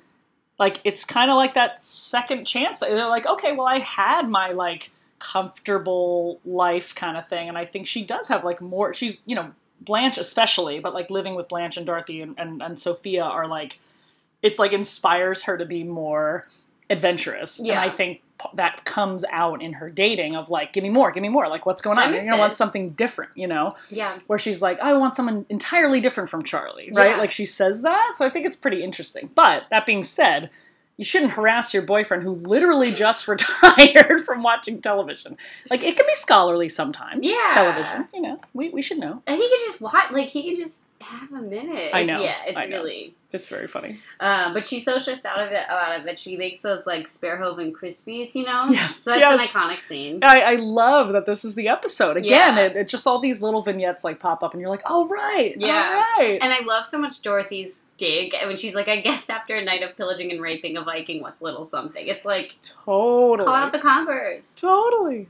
like 0.63 0.79
it's 0.85 1.05
kind 1.05 1.29
of 1.29 1.37
like 1.37 1.55
that 1.55 1.83
second 1.83 2.45
chance. 2.45 2.79
They're 2.79 3.09
like, 3.09 3.27
okay, 3.27 3.51
well, 3.51 3.67
I 3.67 3.81
had 3.81 4.29
my 4.29 4.53
like 4.53 4.93
comfortable 5.19 6.39
life 6.45 6.95
kind 6.95 7.17
of 7.17 7.27
thing, 7.27 7.49
and 7.49 7.59
I 7.59 7.65
think 7.65 7.89
she 7.89 8.05
does 8.05 8.29
have 8.29 8.45
like 8.45 8.61
more. 8.61 8.95
She's 8.95 9.21
you 9.27 9.35
know 9.35 9.51
Blanche 9.81 10.19
especially, 10.19 10.79
but 10.79 10.95
like 10.95 11.11
living 11.11 11.35
with 11.35 11.49
Blanche 11.49 11.77
and 11.79 11.85
Dorothy 11.85 12.23
and, 12.23 12.37
and, 12.39 12.63
and 12.63 12.79
Sophia 12.79 13.25
are 13.25 13.49
like 13.49 13.81
it's 14.41 14.61
like 14.61 14.73
inspires 14.73 15.43
her 15.43 15.59
to 15.59 15.65
be 15.65 15.83
more 15.83 16.47
adventurous. 16.93 17.61
Yeah. 17.63 17.83
And 17.83 17.91
I 17.91 17.95
think 17.95 18.23
that 18.55 18.85
comes 18.85 19.25
out 19.31 19.63
in 19.63 19.75
her 19.75 19.89
dating 19.91 20.37
of 20.37 20.51
like, 20.51 20.73
give 20.73 20.83
me 20.83 20.91
more, 20.91 21.11
give 21.13 21.23
me 21.23 21.29
more. 21.29 21.49
Like, 21.49 21.65
what's 21.67 21.83
going 21.83 21.99
on? 21.99 22.13
You're 22.13 22.25
gonna 22.25 22.39
want 22.39 22.55
something 22.55 22.91
different, 22.91 23.33
you 23.37 23.47
know? 23.47 23.77
Yeah. 23.89 24.19
Where 24.27 24.39
she's 24.39 24.63
like, 24.63 24.81
I 24.81 24.95
want 24.95 25.17
someone 25.17 25.47
entirely 25.49 26.01
different 26.01 26.29
from 26.29 26.45
Charlie, 26.45 26.91
right? 26.93 27.13
Yeah. 27.13 27.17
Like 27.17 27.31
she 27.31 27.47
says 27.47 27.83
that. 27.83 28.15
So 28.17 28.27
I 28.27 28.31
think 28.31 28.47
it's 28.47 28.57
pretty 28.57 28.83
interesting. 28.83 29.31
But 29.35 29.65
that 29.71 29.87
being 29.87 30.05
said, 30.05 30.51
you 30.97 31.05
shouldn't 31.05 31.33
harass 31.33 31.73
your 31.73 31.83
boyfriend 31.83 32.23
who 32.23 32.33
literally 32.33 32.93
just 33.07 33.27
retired 33.29 34.21
from 34.25 34.43
watching 34.43 34.81
television. 34.81 35.37
Like 35.71 35.83
it 35.83 35.97
can 35.97 36.07
be 36.07 36.15
scholarly 36.15 36.69
sometimes. 36.69 37.27
Yeah. 37.27 37.51
Television, 37.53 38.09
you 38.13 38.21
know. 38.21 38.41
We, 38.55 38.71
we 38.71 38.83
should 38.83 38.99
know. 38.99 39.23
And 39.27 39.37
he 39.37 39.49
could 39.49 39.59
just 39.67 39.81
watch, 39.81 40.11
like, 40.11 40.29
he 40.29 40.49
could 40.49 40.59
just 40.63 40.83
have 41.03 41.33
a 41.33 41.41
minute. 41.43 41.91
I 41.95 42.05
know, 42.05 42.23
Yeah, 42.23 42.37
it's 42.47 42.57
know. 42.59 42.67
really. 42.79 43.15
It's 43.33 43.49
very 43.49 43.67
funny. 43.67 43.99
Um, 44.21 44.53
but 44.53 44.67
she's 44.67 44.85
so 44.85 44.99
stressed 44.99 45.25
out 45.25 45.39
of 45.43 45.51
it 45.53 45.65
about 45.67 45.99
it 45.99 46.05
that 46.05 46.19
she 46.19 46.37
makes 46.37 46.61
those 46.61 46.87
like 46.87 47.07
Sparehove 47.07 47.73
Crispies, 47.73 48.35
you 48.35 48.45
know. 48.45 48.67
Yes, 48.71 48.97
So 48.97 49.11
that's 49.11 49.21
yes. 49.21 49.41
an 49.41 49.61
iconic 49.61 49.81
scene. 49.81 50.21
I, 50.23 50.41
I 50.43 50.55
love 50.57 51.13
that 51.15 51.25
this 51.25 51.43
is 51.45 51.55
the 51.55 51.69
episode. 51.69 52.17
Again, 52.19 52.57
Yeah. 52.57 52.65
it, 52.67 52.77
it 52.77 52.89
just 52.89 53.07
all 53.07 53.21
these 53.21 53.41
little 53.41 53.63
vignettes 53.63 54.05
like 54.05 54.21
pop 54.21 54.43
up 54.43 54.53
and 54.53 54.61
you're 54.61 54.69
like, 54.71 54.83
oh 54.85 55.09
right. 55.09 55.55
Yeah. 55.57 56.05
All 56.19 56.25
right. 56.25 56.39
And 56.43 56.53
I 56.53 56.61
love 56.65 56.85
so 56.85 56.99
much 56.99 57.23
Dorothy's 57.23 57.85
dig 57.97 58.35
when 58.45 58.57
she's 58.59 58.75
like, 58.75 58.89
I 58.89 59.01
guess 59.01 59.31
after 59.31 59.57
a 59.57 59.65
night 59.65 59.83
of 59.83 59.97
pillaging 59.97 60.31
and 60.31 60.43
raping 60.43 60.77
a 60.77 60.83
Viking, 60.83 61.23
what's 61.23 61.41
little 61.41 61.65
something? 61.65 62.07
It's 62.07 62.25
like, 62.27 62.55
totally. 62.63 63.47
call 63.47 63.55
out 63.55 63.73
the 63.73 63.79
conquerors. 63.79 64.55
Totally. 64.57 65.29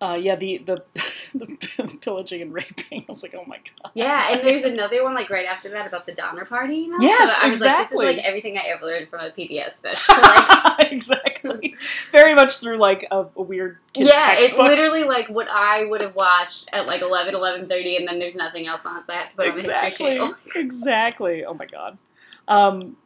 Uh, 0.00 0.14
yeah, 0.14 0.36
the, 0.36 0.58
the 0.58 0.82
the 1.34 1.98
pillaging 2.00 2.40
and 2.40 2.54
raping. 2.54 3.00
I 3.02 3.04
was 3.08 3.22
like, 3.22 3.34
oh 3.34 3.44
my 3.46 3.56
god. 3.56 3.90
Yeah, 3.94 4.32
and 4.32 4.40
there's 4.46 4.62
another 4.62 5.02
one 5.02 5.14
like 5.14 5.28
right 5.28 5.46
after 5.46 5.68
that 5.70 5.88
about 5.88 6.06
the 6.06 6.12
Donner 6.12 6.44
Party. 6.44 6.76
You 6.76 6.90
know? 6.90 6.98
Yes, 7.00 7.36
so 7.36 7.46
I 7.46 7.50
was 7.50 7.60
like, 7.60 7.78
this 7.78 7.86
is 7.88 7.92
exactly. 7.94 8.06
like 8.06 8.24
everything 8.24 8.58
I 8.58 8.62
ever 8.68 8.86
learned 8.86 9.08
from 9.08 9.20
a 9.20 9.30
PBS 9.30 9.72
special. 9.72 10.14
Like, 10.14 10.92
exactly. 10.92 11.74
Very 12.12 12.34
much 12.36 12.58
through 12.58 12.78
like 12.78 13.08
a, 13.10 13.26
a 13.36 13.42
weird 13.42 13.78
kids 13.92 14.10
yeah, 14.10 14.34
it's 14.38 14.56
literally 14.56 15.02
like 15.02 15.28
what 15.28 15.48
I 15.48 15.84
would 15.86 16.00
have 16.00 16.14
watched 16.14 16.68
at 16.72 16.86
like 16.86 17.02
11, 17.02 17.34
11.30, 17.34 17.98
and 17.98 18.06
then 18.06 18.20
there's 18.20 18.36
nothing 18.36 18.68
else 18.68 18.86
on, 18.86 19.04
so 19.04 19.12
I 19.12 19.16
have 19.16 19.30
to 19.30 19.36
put 19.36 19.46
it 19.46 19.50
on 19.50 19.56
the 19.56 19.62
History 19.62 19.86
exactly. 19.88 20.06
Channel. 20.06 20.34
exactly. 20.54 21.44
Oh 21.44 21.54
my 21.54 21.66
god. 21.66 21.98
Um, 22.46 22.96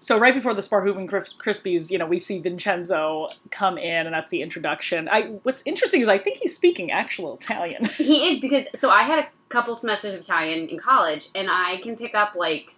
so 0.00 0.18
right 0.18 0.34
before 0.34 0.54
the 0.54 0.60
Sparhooven 0.60 1.08
Cris- 1.08 1.34
Crispies, 1.34 1.90
you 1.90 1.98
know, 1.98 2.06
we 2.06 2.18
see 2.18 2.38
Vincenzo 2.40 3.30
come 3.50 3.78
in, 3.78 4.06
and 4.06 4.14
that's 4.14 4.30
the 4.30 4.42
introduction. 4.42 5.08
I 5.10 5.22
what's 5.42 5.62
interesting 5.66 6.00
is 6.00 6.08
I 6.08 6.18
think 6.18 6.38
he's 6.38 6.54
speaking 6.54 6.90
actual 6.90 7.34
Italian. 7.34 7.84
He 7.96 8.28
is 8.32 8.40
because 8.40 8.66
so 8.74 8.90
I 8.90 9.02
had 9.02 9.18
a 9.18 9.26
couple 9.48 9.74
semesters 9.76 10.14
of 10.14 10.20
Italian 10.20 10.68
in 10.68 10.78
college, 10.78 11.28
and 11.34 11.48
I 11.50 11.80
can 11.82 11.96
pick 11.96 12.14
up 12.14 12.34
like 12.36 12.74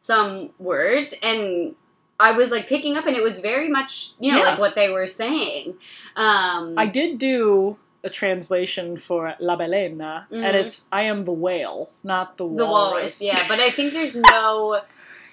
some 0.00 0.50
words, 0.58 1.14
and 1.22 1.74
I 2.20 2.32
was 2.32 2.50
like 2.50 2.66
picking 2.66 2.96
up, 2.96 3.06
and 3.06 3.16
it 3.16 3.22
was 3.22 3.40
very 3.40 3.68
much 3.68 4.12
you 4.18 4.32
know 4.32 4.38
Yeah. 4.38 4.50
like 4.50 4.58
what 4.58 4.74
they 4.74 4.88
were 4.90 5.06
saying. 5.06 5.74
Um, 6.16 6.74
I 6.76 6.86
did 6.86 7.18
do 7.18 7.78
a 8.04 8.08
translation 8.10 8.96
for 8.96 9.34
La 9.40 9.56
Balena, 9.56 10.26
Mhm. 10.30 10.44
and 10.44 10.56
it's 10.56 10.88
I 10.92 11.02
am 11.02 11.24
the 11.24 11.32
whale, 11.32 11.90
not 12.04 12.36
the 12.36 12.44
walrus. 12.46 12.58
the 12.58 12.66
walrus, 12.66 13.22
yeah, 13.22 13.42
but 13.48 13.58
I 13.58 13.70
think 13.70 13.92
there's 13.92 14.16
no. 14.32 14.80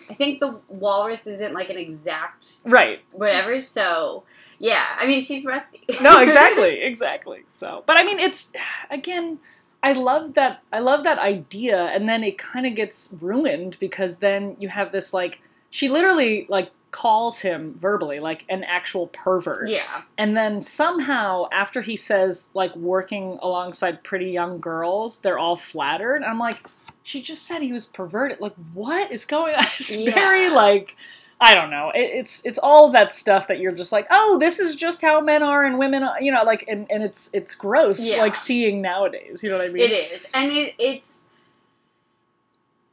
I 0.10 0.14
think 0.14 0.40
the 0.40 0.60
walrus 0.70 1.28
isn't 1.28 1.54
like 1.54 1.70
an 1.70 1.78
exact 1.78 2.60
right. 2.66 3.00
whatever. 3.12 3.60
So 3.62 4.24
yeah, 4.60 4.86
I 5.00 5.08
mean 5.08 5.22
she's 5.22 5.46
rusty. 5.46 5.84
No, 6.02 6.20
exactly, 6.22 6.82
exactly. 6.82 7.44
So, 7.48 7.84
but 7.86 7.98
I 7.98 8.04
mean, 8.04 8.20
it's 8.20 8.54
again, 8.90 9.40
I 9.84 9.94
love 9.94 10.34
that. 10.36 10.62
I 10.72 10.80
love 10.80 11.04
that 11.04 11.20
idea, 11.20 11.78
and 11.78 12.08
then 12.08 12.24
it 12.24 12.38
kind 12.38 12.66
of 12.66 12.76
gets 12.76 13.16
ruined 13.22 13.78
because 13.80 14.20
then 14.20 14.56
you 14.60 14.70
have 14.70 14.92
this 14.92 15.14
like 15.14 15.42
she 15.70 15.90
literally 15.90 16.46
like 16.50 16.72
calls 16.92 17.40
him 17.40 17.76
verbally 17.78 18.20
like 18.22 18.46
an 18.48 18.64
actual 18.64 19.08
pervert, 19.08 19.70
yeah, 19.70 20.04
and 20.18 20.36
then 20.38 20.62
somehow 20.62 21.48
after 21.52 21.82
he 21.82 21.96
says 21.96 22.52
like 22.54 22.76
working 22.76 23.38
alongside 23.42 24.04
pretty 24.04 24.32
young 24.32 24.60
girls, 24.60 25.20
they're 25.20 25.40
all 25.40 25.58
flattered. 25.58 26.24
I'm 26.24 26.40
like, 26.40 26.58
she 27.06 27.22
just 27.22 27.46
said 27.46 27.62
he 27.62 27.72
was 27.72 27.86
perverted. 27.86 28.42
Like, 28.42 28.56
what 28.74 29.12
is 29.12 29.26
going 29.26 29.54
on? 29.56 29.64
It's 29.80 29.96
Yeah. 29.96 30.14
very 30.16 30.50
like. 30.50 30.98
I 31.40 31.54
don't 31.54 31.70
know. 31.70 31.92
It, 31.94 32.00
it's 32.14 32.46
it's 32.46 32.58
all 32.58 32.92
that 32.94 33.14
stuff 33.14 33.48
that 33.50 33.60
you're 33.60 33.74
just 33.74 33.92
like, 33.92 34.08
oh, 34.10 34.38
this 34.40 34.58
is 34.58 34.76
just 34.76 35.02
how 35.02 35.20
men 35.22 35.44
are 35.44 35.64
and 35.66 35.78
women, 35.78 36.02
are, 36.02 36.20
you 36.22 36.32
know, 36.32 36.42
like, 36.44 36.64
and, 36.68 36.90
and 36.90 37.04
it's 37.04 37.30
it's 37.34 37.54
gross, 37.54 38.00
Yeah. 38.10 38.22
like 38.22 38.36
seeing 38.38 38.82
nowadays. 38.82 39.44
You 39.44 39.52
know 39.52 39.58
what 39.58 39.68
I 39.68 39.70
mean? 39.70 39.84
it 39.84 39.92
is, 40.14 40.26
and 40.34 40.50
it 40.52 40.74
it's 40.80 41.26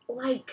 like 0.09 0.51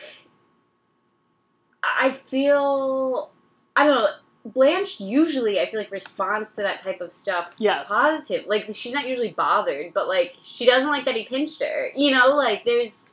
I 1.83 2.11
feel 2.11 3.31
I 3.75 3.85
don't 3.85 3.95
know. 3.95 4.07
Blanche 4.45 5.01
usually 5.01 5.59
I 5.59 5.69
feel 5.69 5.79
like 5.79 5.91
responds 5.91 6.55
to 6.55 6.61
that 6.61 6.79
type 6.79 7.01
of 7.01 7.11
stuff 7.11 7.55
Yes. 7.59 7.89
positive. 7.89 8.45
Like 8.47 8.67
she's 8.71 8.93
not 8.93 9.05
usually 9.07 9.31
bothered, 9.31 9.93
but 9.93 10.07
like 10.07 10.35
she 10.43 10.65
doesn't 10.65 10.89
like 10.89 11.05
that 11.05 11.15
he 11.15 11.25
pinched 11.25 11.61
her. 11.61 11.89
You 11.95 12.11
know, 12.11 12.35
like 12.35 12.63
there's 12.65 13.08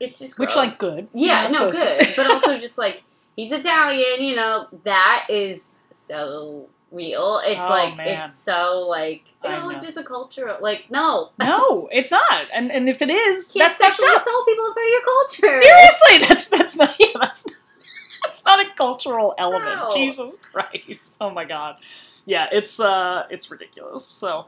it's 0.00 0.18
just 0.18 0.38
Which, 0.38 0.54
like, 0.56 0.76
good. 0.78 1.08
Yeah, 1.14 1.48
no, 1.48 1.70
good. 1.70 2.00
to. 2.00 2.12
but 2.16 2.30
also 2.30 2.58
just 2.58 2.76
like 2.78 3.02
he's 3.36 3.52
Italian, 3.52 4.22
you 4.24 4.36
know, 4.36 4.66
that 4.84 5.26
is 5.30 5.74
so 5.90 6.68
real. 6.92 7.40
It's 7.44 7.60
Oh, 7.60 7.68
like 7.68 7.96
man. 7.96 8.28
it's 8.28 8.38
so 8.38 8.86
like 8.88 9.22
oh, 9.42 9.68
it's 9.70 9.84
just 9.84 9.96
a 9.96 10.02
cultural 10.04 10.56
like 10.60 10.86
no. 10.90 11.30
no, 11.38 11.88
it's 11.92 12.10
not. 12.10 12.46
And 12.52 12.70
and 12.72 12.88
if 12.88 13.00
it 13.02 13.10
is, 13.10 13.48
Can't 13.52 13.64
that's 13.66 13.78
sexually 13.78 14.10
up. 14.14 14.20
assault 14.22 14.46
people 14.46 14.66
as 14.66 14.72
part 14.74 14.86
of 14.86 14.90
your 14.90 15.02
culture. 15.02 15.42
Seriously, 15.64 16.18
that's 16.28 16.48
that's 16.48 16.76
not 16.76 16.94
yeah, 16.98 17.06
that's 17.20 17.46
that's 18.24 18.44
not 18.44 18.60
a 18.60 18.64
cultural 18.76 19.34
element. 19.38 19.76
No. 19.76 19.90
Jesus 19.94 20.36
Christ. 20.52 21.14
Oh 21.20 21.30
my 21.30 21.44
god. 21.44 21.76
Yeah, 22.24 22.46
it's 22.50 22.80
uh 22.80 23.24
it's 23.30 23.50
ridiculous. 23.50 24.04
So 24.04 24.46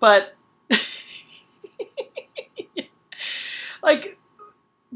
but 0.00 0.34
like 3.82 4.17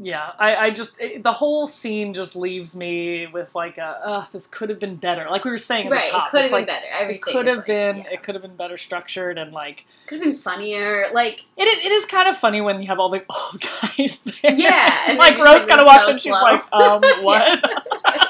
yeah, 0.05 0.31
I, 0.37 0.55
I 0.55 0.69
just 0.71 0.99
it, 0.99 1.23
the 1.23 1.31
whole 1.31 1.65
scene 1.65 2.13
just 2.13 2.35
leaves 2.35 2.75
me 2.75 3.27
with 3.27 3.55
like 3.55 3.77
a 3.77 3.99
ugh, 4.03 4.27
this 4.33 4.47
could 4.47 4.69
have 4.69 4.79
been 4.79 4.97
better. 4.97 5.25
Like 5.29 5.45
we 5.45 5.51
were 5.51 5.57
saying 5.57 5.87
at 5.87 5.91
Right, 5.93 6.05
the 6.05 6.11
top, 6.11 6.27
it 6.27 6.31
could 6.31 6.37
have 6.39 6.43
it's 6.45 6.51
been 6.51 6.59
like 6.61 6.67
better. 6.67 6.85
it 6.85 7.01
Everything 7.01 7.21
could 7.21 7.47
have 7.47 7.57
like- 7.57 7.65
been 7.65 7.97
yeah. 7.97 8.09
it 8.11 8.23
could 8.23 8.35
have 8.35 8.41
been 8.41 8.55
better 8.55 8.77
structured 8.77 9.37
and 9.37 9.53
like 9.53 9.85
could 10.07 10.19
have 10.19 10.25
been 10.27 10.37
funnier. 10.37 11.07
Like 11.13 11.45
it, 11.57 11.63
it 11.67 11.91
is 11.91 12.05
kind 12.05 12.27
of 12.27 12.37
funny 12.37 12.59
when 12.61 12.81
you 12.81 12.87
have 12.87 12.99
all 12.99 13.09
the 13.09 13.23
old 13.29 13.61
guys 13.97 14.23
there. 14.23 14.53
Yeah, 14.53 15.05
and 15.07 15.17
like 15.25 15.37
Rose 15.37 15.65
kind 15.65 15.79
like, 15.79 15.79
of 15.81 15.85
walks 15.85 16.05
so 16.05 16.11
in, 16.11 16.17
she's 16.17 16.33
slow. 16.33 16.41
like, 16.41 16.63
um, 16.73 17.01
what? 17.23 17.59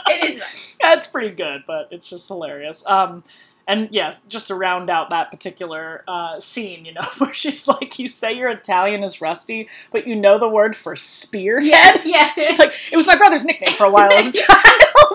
it 0.08 0.30
is. 0.36 0.42
That's 0.82 1.08
pretty 1.08 1.34
good, 1.36 1.64
but 1.66 1.88
it's 1.92 2.08
just 2.10 2.28
hilarious. 2.28 2.86
Um, 2.88 3.24
and 3.68 3.88
yes, 3.92 4.22
just 4.28 4.48
to 4.48 4.56
round 4.56 4.90
out 4.90 5.10
that 5.12 5.30
particular 5.32 6.04
uh, 6.08 6.40
scene, 6.40 6.86
you 6.86 6.94
know, 6.94 7.02
where 7.20 7.34
she's 7.34 7.68
like, 7.68 7.98
"You 8.00 8.08
say 8.08 8.34
your 8.34 8.50
Italian 8.50 9.04
is 9.04 9.22
rusty, 9.22 9.70
but 9.92 10.06
you 10.08 10.16
know 10.16 10.38
the 10.40 10.50
word 10.50 10.76
for 10.76 10.96
spearhead." 10.96 11.66
Yeah, 11.66 12.02
yeah. 12.04 12.32
She's 12.48 12.60
like, 12.60 12.74
"It 12.92 12.98
was 12.98 13.08
my 13.08 13.16
brother's 13.16 13.46
nickname 13.46 13.76
for 13.78 13.86
a 13.86 13.90
while 13.92 14.12
as 14.12 14.28
a 14.28 14.32
child." 14.34 14.60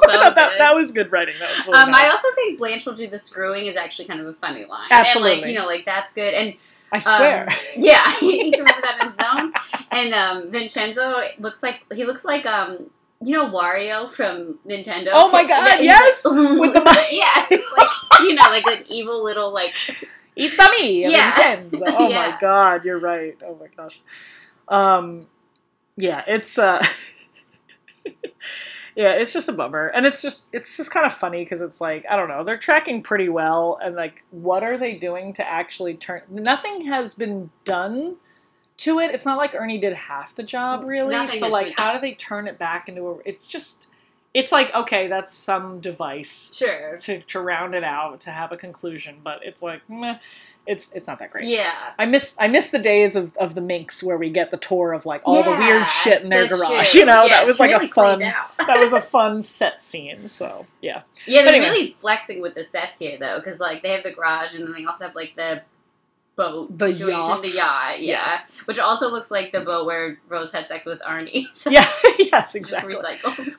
that, 0.06 0.54
that 0.58 0.74
was 0.74 0.92
good 0.92 1.12
writing. 1.12 1.34
That 1.38 1.50
was 1.56 1.66
really 1.66 1.78
Um, 1.78 1.90
nice. 1.90 2.04
I 2.04 2.08
also 2.10 2.28
think 2.34 2.58
Blanche 2.58 2.86
will 2.86 2.94
do 2.94 3.08
the 3.08 3.18
screwing 3.18 3.66
is 3.66 3.76
actually 3.76 4.06
kind 4.06 4.20
of 4.20 4.26
a 4.26 4.32
funny 4.34 4.64
line. 4.64 4.86
And 4.90 4.98
like, 5.00 5.06
Absolutely. 5.08 5.52
you 5.52 5.58
know, 5.58 5.66
like 5.66 5.84
that's 5.84 6.12
good. 6.12 6.32
And 6.34 6.54
I 6.92 6.98
swear. 7.00 7.48
Um, 7.48 7.54
yeah, 7.76 8.06
you 8.22 8.50
can 8.50 8.60
remember 8.60 8.80
that 8.80 8.98
in 9.02 9.10
Zone. 9.10 9.52
And 9.90 10.14
um, 10.14 10.50
Vincenzo 10.50 11.20
looks 11.38 11.62
like 11.62 11.80
he 11.94 12.04
looks 12.06 12.24
like 12.24 12.46
um, 12.46 12.88
you 13.22 13.34
know 13.36 13.50
Wario 13.50 14.10
from 14.10 14.58
Nintendo. 14.66 15.08
Oh 15.12 15.28
my 15.30 15.46
God, 15.46 15.66
Yeah, 15.80 15.82
yes! 15.82 16.24
like- 16.24 16.58
With 16.58 16.72
the 16.72 16.80
mic. 16.80 16.96
yeah, 17.12 17.46
it's 17.50 17.72
like 17.76 17.88
you 18.20 18.34
know, 18.34 18.42
like 18.48 18.64
an 18.66 18.84
evil 19.08 19.24
little 19.24 19.52
like 19.52 19.74
It's 20.36 20.56
a 20.58 20.70
me, 20.70 21.02
Yeah. 21.10 21.34
Vincenzo. 21.34 21.84
Oh 21.88 22.08
Yeah. 22.08 22.30
my 22.30 22.38
god, 22.40 22.84
you're 22.84 23.00
right. 23.00 23.36
Oh 23.44 23.58
my 23.60 23.66
gosh. 23.76 24.00
Um, 24.68 25.26
yeah, 25.96 26.22
it's 26.28 26.56
uh, 26.58 26.80
yeah, 28.94 29.12
it's 29.12 29.32
just 29.32 29.48
a 29.48 29.52
bummer, 29.52 29.88
and 29.88 30.06
it's 30.06 30.22
just 30.22 30.48
it's 30.52 30.76
just 30.76 30.90
kind 30.92 31.06
of 31.06 31.14
funny 31.14 31.42
because 31.42 31.60
it's 31.60 31.80
like 31.80 32.04
I 32.08 32.14
don't 32.16 32.28
know, 32.28 32.44
they're 32.44 32.56
tracking 32.58 33.02
pretty 33.02 33.28
well, 33.28 33.78
and 33.82 33.96
like, 33.96 34.24
what 34.30 34.62
are 34.62 34.78
they 34.78 34.94
doing 34.94 35.32
to 35.34 35.48
actually 35.48 35.94
turn? 35.94 36.22
Nothing 36.28 36.82
has 36.86 37.14
been 37.14 37.50
done 37.64 38.16
to 38.78 39.00
it. 39.00 39.12
It's 39.12 39.24
not 39.26 39.38
like 39.38 39.54
Ernie 39.56 39.78
did 39.78 39.92
half 39.94 40.34
the 40.36 40.42
job, 40.44 40.84
really. 40.84 41.10
Nothing 41.16 41.40
so 41.40 41.48
like, 41.48 41.74
how 41.76 41.92
do 41.94 42.00
they 42.00 42.14
turn 42.14 42.46
it 42.46 42.58
back 42.58 42.88
into 42.88 43.08
a? 43.08 43.16
It's 43.24 43.46
just. 43.46 43.86
It's 44.34 44.52
like 44.52 44.74
okay, 44.74 45.08
that's 45.08 45.32
some 45.32 45.80
device 45.80 46.54
Sure. 46.54 46.96
to, 46.98 47.20
to 47.20 47.40
round 47.40 47.74
it 47.74 47.84
out 47.84 48.20
to 48.20 48.30
have 48.30 48.52
a 48.52 48.56
conclusion, 48.56 49.16
but 49.24 49.40
it's 49.42 49.62
like 49.62 49.80
meh, 49.88 50.18
it's 50.66 50.92
it's 50.92 51.06
not 51.06 51.18
that 51.20 51.30
great. 51.30 51.46
Yeah. 51.48 51.72
I 51.98 52.04
miss 52.04 52.36
I 52.38 52.46
miss 52.46 52.70
the 52.70 52.78
days 52.78 53.16
of, 53.16 53.34
of 53.38 53.54
the 53.54 53.60
minks 53.62 54.02
where 54.02 54.18
we 54.18 54.28
get 54.28 54.50
the 54.50 54.58
tour 54.58 54.92
of 54.92 55.06
like 55.06 55.22
all 55.24 55.42
the 55.42 55.52
weird 55.56 55.88
shit 55.88 56.22
in 56.22 56.28
their 56.28 56.46
garage. 56.46 56.90
true. 56.92 57.00
You 57.00 57.06
know, 57.06 57.24
Yeah, 57.24 57.36
that 57.36 57.46
was 57.46 57.58
like 57.58 57.70
really 57.70 57.86
a 57.86 57.88
fun 57.88 58.18
that 58.20 58.78
was 58.78 58.92
a 58.92 59.00
fun 59.16 59.40
set 59.40 59.82
scene. 59.82 60.28
So 60.28 60.66
yeah. 60.82 61.02
Yeah, 61.26 61.42
they're 61.44 61.54
Anyway. 61.54 61.70
really 61.70 61.96
flexing 62.00 62.42
with 62.42 62.54
the 62.54 62.64
sets 62.64 62.98
here 63.00 63.16
though, 63.18 63.38
because 63.38 63.60
like 63.60 63.82
they 63.82 63.92
have 63.92 64.02
the 64.04 64.12
garage 64.12 64.54
and 64.54 64.64
then 64.64 64.74
they 64.74 64.84
also 64.84 65.06
have 65.06 65.14
like 65.14 65.32
the 65.36 65.62
boat 66.38 66.78
The 66.78 66.88
situation, 66.96 67.20
yacht. 67.20 67.42
the 67.42 67.48
yacht, 67.50 68.00
yeah, 68.00 68.26
Yes. 68.28 68.50
which 68.64 68.78
also 68.78 69.10
looks 69.10 69.30
like 69.30 69.52
the 69.52 69.60
boat 69.60 69.84
where 69.84 70.18
Rose 70.28 70.52
had 70.52 70.66
sex 70.68 70.86
with 70.86 71.00
Arnie. 71.02 71.46
So 71.52 71.68
Yeah, 71.76 71.84
yes, 72.18 72.54
exactly. 72.54 72.94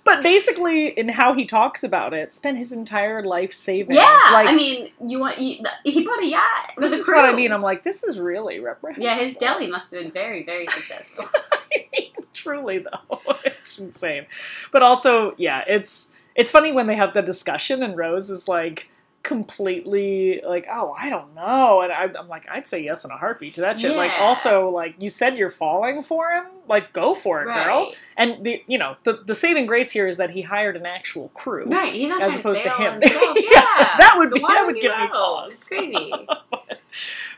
But 0.03 0.23
basically, 0.23 0.87
in 0.87 1.09
how 1.09 1.33
he 1.35 1.45
talks 1.45 1.83
about 1.83 2.13
it, 2.15 2.33
spent 2.33 2.57
his 2.57 2.71
entire 2.71 3.21
life 3.23 3.53
saving. 3.53 3.95
Yeah, 3.97 4.17
like 4.31 4.47
I 4.47 4.55
mean, 4.55 4.89
you 5.05 5.19
want 5.19 5.37
you, 5.37 5.63
he 5.83 6.03
bought 6.03 6.23
a 6.23 6.25
yacht. 6.25 6.73
this 6.77 6.93
is 6.93 7.07
what 7.07 7.25
I 7.25 7.33
mean. 7.33 7.51
I'm 7.51 7.61
like, 7.61 7.83
this 7.83 8.03
is 8.03 8.19
really 8.19 8.59
reprehensible. 8.59 9.05
yeah, 9.05 9.15
his 9.17 9.35
deli 9.35 9.67
must 9.67 9.91
have 9.91 10.01
been 10.01 10.11
very, 10.11 10.43
very 10.43 10.65
successful. 10.67 11.25
Truly 12.33 12.79
though, 12.79 13.19
it's 13.43 13.77
insane. 13.77 14.25
But 14.71 14.81
also, 14.81 15.33
yeah, 15.37 15.63
it's 15.67 16.15
it's 16.35 16.51
funny 16.51 16.71
when 16.71 16.87
they 16.87 16.95
have 16.95 17.13
the 17.13 17.21
discussion 17.21 17.83
and 17.83 17.97
Rose 17.97 18.29
is 18.29 18.47
like 18.47 18.89
completely 19.23 20.41
like, 20.45 20.67
oh, 20.71 20.95
I 20.97 21.09
don't 21.09 21.33
know, 21.35 21.81
and 21.81 21.91
I, 21.91 22.09
I'm 22.17 22.27
like, 22.27 22.47
I'd 22.49 22.65
say 22.67 22.83
yes 22.83 23.03
in 23.05 23.11
a 23.11 23.17
heartbeat 23.17 23.55
to 23.55 23.61
that 23.61 23.79
shit. 23.79 23.95
Like, 23.95 24.11
also, 24.19 24.69
like 24.69 24.95
you 25.01 25.09
said, 25.09 25.37
you're 25.37 25.49
falling 25.49 26.01
for 26.01 26.29
him. 26.31 26.45
Like, 26.67 26.93
go 26.93 27.13
for 27.13 27.41
it, 27.41 27.45
girl. 27.45 27.91
And 28.17 28.43
the 28.45 28.63
you 28.67 28.77
know 28.77 28.95
the 29.03 29.21
the 29.25 29.35
saving 29.35 29.65
grace 29.65 29.91
here 29.91 30.07
is 30.07 30.17
that 30.17 30.29
he 30.31 30.41
hired 30.41 30.75
an 30.77 30.85
actual 30.85 31.29
crew. 31.29 31.65
right. 31.65 31.93
He's 31.93 32.09
not 32.09 32.21
As 32.21 32.35
opposed 32.37 32.63
to 32.63 32.69
to, 32.69 32.75
him. 32.75 32.99
Yeah, 33.03 33.33
Yeah, 33.35 33.97
that 33.99 34.13
would 34.17 34.31
be- 34.31 34.39
that 34.39 34.63
would 34.65 34.75
give 34.75 34.95
me 34.97 35.07
pause. 35.07 35.51
It's 35.51 35.67
crazy. 35.67 36.13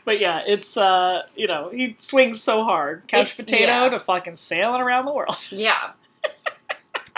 But 0.04 0.18
yeah, 0.18 0.40
it's 0.46 0.76
uh, 0.76 1.22
you 1.36 1.46
know, 1.46 1.70
he 1.70 1.94
swings 1.98 2.42
so 2.42 2.64
hard, 2.64 3.06
couch 3.06 3.20
It's- 3.32 3.36
potato 3.36 3.84
yeah. 3.84 3.88
to 3.90 4.00
fucking 4.00 4.34
sailing 4.34 4.80
around 4.80 5.04
the 5.06 5.12
world. 5.12 5.36
yeah, 5.52 5.92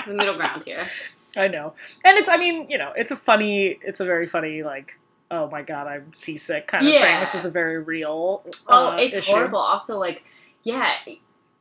the 0.07 0.13
middle 0.15 0.37
ground 0.37 0.65
here. 0.65 0.87
I 1.37 1.49
know, 1.49 1.75
and 2.05 2.17
it's, 2.19 2.29
I 2.29 2.37
mean, 2.37 2.69
you 2.71 2.79
know, 2.79 2.93
it's 2.97 3.11
a 3.11 3.17
funny, 3.17 3.79
it's 3.83 4.01
a 4.01 4.05
very 4.05 4.27
funny, 4.27 4.63
like, 4.63 4.99
oh 5.31 5.49
my 5.51 5.63
god, 5.63 5.87
I'm 5.87 6.13
seasick 6.15 6.67
kind 6.69 6.87
of 6.87 6.93
thing, 6.93 7.21
which 7.21 7.35
is 7.35 7.45
a 7.45 7.51
very 7.51 7.79
real. 7.83 8.43
Oh, 8.69 8.89
uh, 8.89 8.97
it's 8.97 9.17
issue. 9.17 9.33
horrible. 9.33 9.59
Also, 9.59 9.99
like, 9.99 10.23
yeah, 10.63 10.93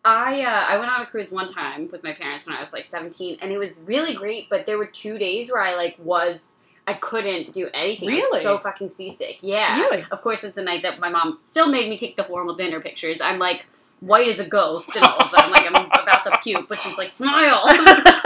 I 0.06 0.42
uh, 0.42 0.66
I 0.74 0.78
went 0.78 0.92
on 0.92 1.02
a 1.02 1.06
cruise 1.06 1.32
one 1.32 1.48
time 1.48 1.90
with 1.92 2.04
my 2.04 2.14
parents 2.14 2.46
when 2.46 2.56
I 2.56 2.60
was 2.60 2.74
like 2.74 2.86
17, 2.86 3.38
and 3.42 3.52
it 3.52 3.58
was 3.58 3.80
really 3.86 4.14
great. 4.16 4.50
But 4.50 4.66
there 4.66 4.78
were 4.78 4.86
two 4.86 5.18
days 5.18 5.52
where 5.52 5.62
I 5.62 5.76
like 5.76 5.96
was 6.00 6.58
I 6.86 6.96
couldn't 6.96 7.54
do 7.54 7.70
anything. 7.74 8.10
I 8.10 8.16
was 8.16 8.24
Really? 8.26 8.44
so 8.44 8.58
fucking 8.58 8.90
seasick. 8.90 9.38
Yeah. 9.42 9.78
Really? 9.78 10.06
Of 10.12 10.22
course, 10.22 10.44
it's 10.44 10.56
the 10.56 10.62
night 10.62 10.84
that 10.84 11.00
my 11.00 11.10
mom 11.10 11.38
still 11.42 11.68
made 11.70 11.90
me 11.90 11.98
take 11.98 12.18
the 12.18 12.26
formal 12.26 12.56
dinner 12.56 12.82
pictures. 12.82 13.22
I'm 13.22 13.40
like 13.40 13.66
white 14.02 14.28
as 14.28 14.40
a 14.40 14.46
ghost 14.48 14.94
and 14.96 15.06
all 15.06 15.18
of 15.18 15.32
them. 15.32 15.40
I'm 15.46 15.52
like 15.52 15.66
I'm 15.66 15.74
about 16.04 16.26
to 16.26 16.38
puke, 16.44 16.68
but 16.68 16.82
she's 16.82 16.98
like, 16.98 17.12
smile. 17.12 17.64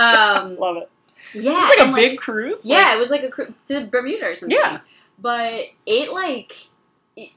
um, 0.00 0.56
Love 0.58 0.76
it. 0.78 0.90
yeah, 1.34 1.68
It's 1.70 1.78
like 1.80 1.88
a 1.88 1.92
big 1.94 2.18
cruise. 2.18 2.64
yeah, 2.66 2.78
like- 2.88 2.96
it 2.96 2.98
was 2.98 3.10
like 3.10 3.22
a 3.24 3.28
cru- 3.28 3.54
to 3.66 3.86
Bermuda 3.86 4.26
or 4.26 4.34
something. 4.34 4.56
Yeah. 4.58 4.80
But 5.18 5.64
it 5.86 6.12
like 6.12 6.56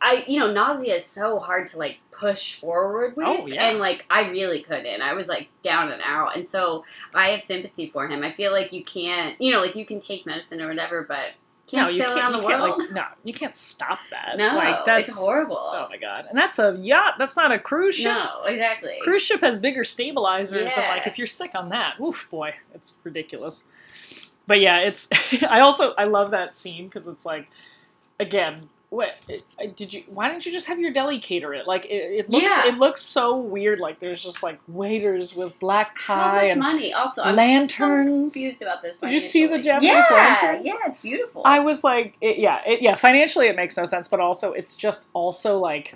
I 0.01 0.23
you 0.27 0.39
know, 0.39 0.51
nausea 0.51 0.95
is 0.95 1.05
so 1.05 1.39
hard 1.39 1.67
to 1.67 1.77
like 1.77 1.97
push 2.11 2.55
forward 2.55 3.17
with. 3.17 3.25
Oh, 3.27 3.45
yeah. 3.47 3.67
And 3.67 3.79
like 3.79 4.05
I 4.09 4.29
really 4.29 4.63
couldn't. 4.63 5.01
I 5.01 5.13
was 5.13 5.27
like 5.27 5.49
down 5.63 5.91
and 5.91 6.01
out. 6.05 6.37
And 6.37 6.47
so 6.47 6.85
I 7.13 7.29
have 7.29 7.43
sympathy 7.43 7.87
for 7.89 8.07
him. 8.07 8.23
I 8.23 8.31
feel 8.31 8.51
like 8.53 8.71
you 8.71 8.83
can't 8.85 9.39
you 9.41 9.51
know, 9.51 9.59
like 9.61 9.75
you 9.75 9.85
can 9.85 9.99
take 9.99 10.25
medicine 10.25 10.61
or 10.61 10.69
whatever, 10.69 11.03
but 11.03 11.31
you 11.73 11.79
no, 11.79 11.85
can't 11.85 11.93
you 11.95 12.03
can't. 12.03 12.17
around 12.17 12.33
You 12.35 12.41
the 12.41 12.47
can't 12.47 12.61
world. 12.61 12.79
like 12.81 12.91
no, 12.91 13.03
you 13.23 13.33
can't 13.33 13.55
stop 13.55 13.99
that. 14.11 14.37
no, 14.37 14.55
like 14.55 14.85
that's 14.85 15.09
it's 15.09 15.17
horrible. 15.17 15.57
Oh 15.57 15.87
my 15.89 15.97
god, 15.97 16.25
and 16.29 16.37
that's 16.37 16.59
a 16.59 16.77
yacht. 16.79 17.15
That's 17.17 17.35
not 17.35 17.51
a 17.51 17.59
cruise 17.59 17.95
ship. 17.95 18.13
no, 18.13 18.43
exactly. 18.45 18.95
Cruise 19.01 19.21
ship 19.21 19.41
has 19.41 19.59
bigger 19.59 19.83
stabilizers, 19.83 20.73
and 20.77 20.87
like 20.87 21.07
if 21.07 21.17
you're 21.17 21.27
sick 21.27 21.51
on 21.55 21.69
that, 21.69 21.99
oof, 21.99 22.27
boy, 22.29 22.53
it's 22.73 22.97
ridiculous. 23.03 23.67
But 24.45 24.59
yeah, 24.59 24.79
it's. 24.79 25.09
I 25.43 25.61
also 25.61 25.93
I 25.97 26.03
love 26.03 26.31
that 26.31 26.53
scene 26.53 26.87
because 26.87 27.07
it's 27.07 27.25
like, 27.25 27.49
again, 28.19 28.69
what 28.93 29.19
uh, 29.29 29.65
did 29.75 29.93
you? 29.93 30.03
Why 30.07 30.29
didn't 30.29 30.45
you 30.45 30.51
just 30.51 30.67
have 30.67 30.79
your 30.79 30.91
deli 30.91 31.17
cater 31.17 31.53
it? 31.53 31.65
Like 31.65 31.85
it, 31.85 31.89
it 31.89 32.29
looks 32.29 32.43
Yeah. 32.43 32.67
it 32.67 32.77
looks 32.77 33.01
so 33.01 33.35
weird. 33.35 33.79
Like 33.79 33.99
there's 33.99 34.23
just 34.23 34.43
like 34.43 34.59
waiters 34.67 35.35
with 35.35 35.57
black 35.59 35.97
tie 35.97 36.45
and 36.45 36.59
money? 36.59 36.93
Also, 36.93 37.23
I'm 37.23 37.35
lanterns. 37.35 38.33
So 38.33 38.39
confused 38.39 38.61
about 38.61 38.81
this. 38.83 38.97
Did 38.97 39.11
you 39.11 39.19
see 39.19 39.47
the. 39.47 39.63
Japanese 39.63 39.91
yeah, 39.91 40.07
lanterns? 40.11 40.67
Yeah, 40.67 40.73
it's 40.91 41.01
beautiful. 41.01 41.41
I 41.45 41.59
was 41.59 41.83
like, 41.83 42.15
it, 42.21 42.37
yeah, 42.37 42.61
it, 42.65 42.81
yeah. 42.81 42.95
Financially, 42.95 43.47
it 43.47 43.55
makes 43.55 43.77
no 43.77 43.85
sense, 43.85 44.07
but 44.07 44.19
also, 44.19 44.51
it's 44.51 44.75
just 44.75 45.07
also 45.13 45.57
like 45.57 45.95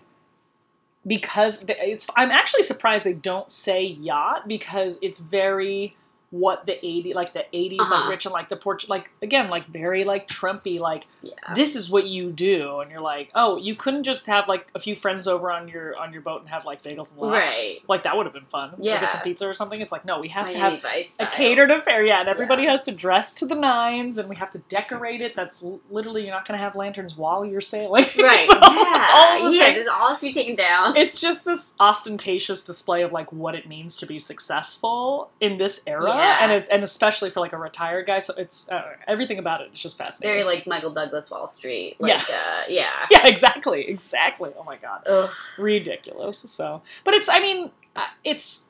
because 1.05 1.65
it's. 1.67 2.07
I'm 2.15 2.31
actually 2.31 2.63
surprised 2.63 3.05
they 3.05 3.13
don't 3.13 3.51
say 3.51 3.83
yacht 3.83 4.47
because 4.47 4.97
it's 5.01 5.19
very 5.19 5.95
what 6.29 6.65
the 6.65 6.73
80 6.85 7.13
like 7.13 7.31
the 7.33 7.45
80s 7.53 7.79
Uh-huh. 7.79 7.95
like 8.01 8.09
rich 8.09 8.25
and 8.25 8.33
like 8.33 8.49
the 8.49 8.57
port 8.57 8.87
like 8.89 9.11
again 9.21 9.49
like 9.49 9.65
very 9.67 10.03
like 10.03 10.27
trumpy 10.27 10.77
like 10.79 11.07
yeah. 11.21 11.31
this 11.55 11.73
is 11.75 11.89
what 11.89 12.05
you 12.05 12.31
do 12.31 12.79
and 12.81 12.91
you're 12.91 12.99
like 12.99 13.31
oh 13.33 13.55
you 13.57 13.75
couldn't 13.75 14.03
just 14.03 14.25
have 14.25 14.47
like 14.47 14.67
a 14.75 14.79
few 14.79 14.93
friends 14.95 15.25
over 15.25 15.49
on 15.51 15.69
your 15.69 15.97
on 15.97 16.11
your 16.11 16.21
boat 16.21 16.41
and 16.41 16.49
have 16.49 16.65
like 16.65 16.83
bagels 16.83 17.11
and 17.13 17.21
lox 17.21 17.55
Right. 17.57 17.79
like 17.87 18.03
that 18.03 18.17
would 18.17 18.25
have 18.25 18.33
been 18.33 18.45
fun 18.45 18.71
Or 18.71 18.75
Yeah. 18.79 18.99
get 18.99 19.11
some 19.11 19.21
pizza 19.21 19.47
or 19.47 19.53
something 19.53 19.79
it's 19.79 19.91
like 19.93 20.03
no 20.03 20.19
we 20.19 20.27
have 20.27 20.49
to 20.49 20.57
have 20.57 20.73
a 20.83 21.25
catered 21.31 21.71
affair, 21.71 22.05
yeah, 22.05 22.19
and 22.19 22.27
everybody 22.29 22.63
Yeah. 22.63 22.71
has 22.71 22.83
to 22.85 22.91
dress 22.91 23.33
to 23.35 23.45
the 23.45 23.55
nines, 23.55 24.17
and 24.17 24.27
we 24.27 24.35
have 24.35 24.51
to 24.51 24.59
decorate 24.69 25.21
it. 25.21 25.35
That's 25.35 25.63
l- 25.63 25.79
literally 25.89 26.23
you're 26.25 26.33
not 26.33 26.47
going 26.47 26.57
to 26.57 26.63
have 26.63 26.75
lanterns 26.75 27.15
while 27.15 27.45
you're 27.45 27.61
sailing, 27.61 28.05
Right. 28.17 28.45
So, 28.47 28.53
yeah. 28.53 29.07
all 29.41 29.51
yeah. 29.53 29.65
things- 29.65 29.83
This 29.83 29.87
all 29.87 30.09
has 30.09 30.19
to 30.19 30.25
be 30.27 30.33
taken 30.33 30.55
down. 30.55 30.95
it's 30.97 31.19
just 31.19 31.45
this 31.45 31.75
ostentatious 31.79 32.63
display 32.63 33.01
of 33.03 33.11
like 33.11 33.31
what 33.31 33.55
it 33.55 33.67
means 33.67 33.95
to 33.97 34.05
be 34.05 34.17
successful 34.19 35.29
in 35.39 35.57
this 35.57 35.83
era, 35.87 36.09
Yeah. 36.09 36.16
And 36.19 36.51
it, 36.51 36.67
and 36.71 36.83
especially 36.83 37.29
for 37.29 37.39
like 37.39 37.53
a 37.53 37.57
retired 37.57 38.07
guy. 38.07 38.19
So 38.19 38.33
it's 38.37 38.69
uh, 38.69 38.83
everything 39.07 39.39
about 39.39 39.61
it 39.61 39.71
is 39.73 39.79
just 39.79 39.97
fascinating. 39.97 40.43
Very 40.43 40.55
like 40.55 40.67
Michael 40.67 40.93
Douglas 40.93 41.29
Wall 41.29 41.47
Street. 41.47 41.95
Like, 41.99 42.27
Yeah. 42.29 42.35
Uh, 42.35 42.61
yeah. 42.67 43.05
yeah, 43.11 43.27
exactly, 43.27 43.87
exactly. 43.87 44.51
Oh 44.57 44.63
my 44.63 44.77
god. 44.77 45.03
Ugh. 45.07 45.29
ridiculous. 45.57 46.37
So, 46.37 46.81
but 47.03 47.13
it's 47.13 47.29
I 47.29 47.39
mean, 47.39 47.71
uh, 47.95 48.05
it's 48.23 48.69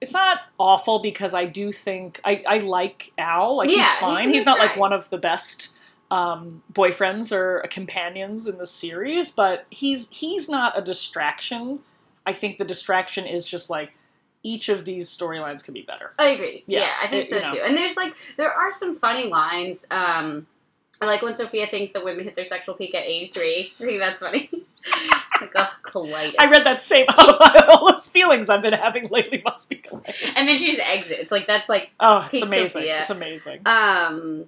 it's 0.00 0.12
not 0.12 0.40
awful 0.58 0.98
because 0.98 1.32
I 1.34 1.44
do 1.46 1.72
think 1.72 2.20
I 2.24 2.42
I 2.46 2.58
like 2.58 3.12
Al. 3.18 3.56
Like 3.56 3.70
Yeah, 3.70 3.76
he's 3.76 3.90
he's 3.90 3.98
fine. 4.00 4.28
He's, 4.30 4.44
nice 4.44 4.46
not 4.46 4.58
like 4.58 4.76
one 4.76 4.92
of 4.92 5.08
the 5.10 5.18
best 5.18 5.70
um, 6.10 6.62
boyfriends 6.72 7.32
or 7.32 7.64
companions 7.70 8.46
in 8.46 8.58
the 8.58 8.66
series, 8.66 9.32
but 9.32 9.66
he's 9.70 10.10
he's 10.10 10.48
not 10.48 10.78
a 10.78 10.82
distraction. 10.82 11.80
I 12.26 12.32
think 12.32 12.58
the 12.58 12.64
distraction 12.64 13.26
is 13.26 13.46
just 13.46 13.70
like 13.70 13.92
each 14.42 14.68
of 14.68 14.84
these 14.84 15.08
storylines 15.08 15.64
could 15.64 15.74
be 15.74 15.82
better. 15.82 16.12
I 16.18 16.28
agree. 16.30 16.64
Yeah, 16.66 16.80
Yeah, 16.80 16.92
I 17.02 17.08
think 17.08 17.24
it- 17.24 17.28
so 17.30 17.36
you 17.36 17.42
know. 17.42 17.54
too. 17.54 17.60
And 17.62 17.76
there's 17.76 17.96
like 17.96 18.14
there 18.36 18.52
are 18.52 18.72
some 18.72 18.94
funny 18.96 19.28
lines. 19.28 19.86
Um, 19.90 20.46
I 21.00 21.06
like 21.06 21.22
when 21.22 21.34
Sophia 21.34 21.66
thinks 21.68 21.92
that 21.92 22.04
women 22.04 22.24
hit 22.24 22.36
their 22.36 22.44
sexual 22.44 22.74
peak 22.76 22.94
at 22.94 23.04
83. 23.04 23.72
I 23.80 23.84
think 23.84 23.98
that's 23.98 24.20
funny. 24.20 24.48
it's 24.52 24.62
like, 25.40 25.50
oh, 25.56 25.68
colitis. 25.82 26.34
I 26.38 26.48
read 26.50 26.62
that 26.64 26.80
same 26.82 27.06
all 27.18 27.90
those 27.90 28.06
feelings 28.08 28.48
I've 28.48 28.62
been 28.62 28.72
having 28.72 29.08
lately 29.08 29.42
must 29.44 29.68
be 29.68 29.82
hilarious. 29.84 30.16
And 30.36 30.46
then 30.46 30.56
she 30.56 30.72
just 30.76 30.80
exits. 30.88 31.30
Like 31.32 31.46
that's 31.46 31.68
like 31.68 31.90
oh, 32.00 32.28
it's 32.32 32.42
amazing! 32.42 32.68
Sophia. 32.68 33.00
It's 33.00 33.10
amazing. 33.10 33.60
Um, 33.66 34.44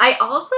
I 0.00 0.14
also 0.14 0.56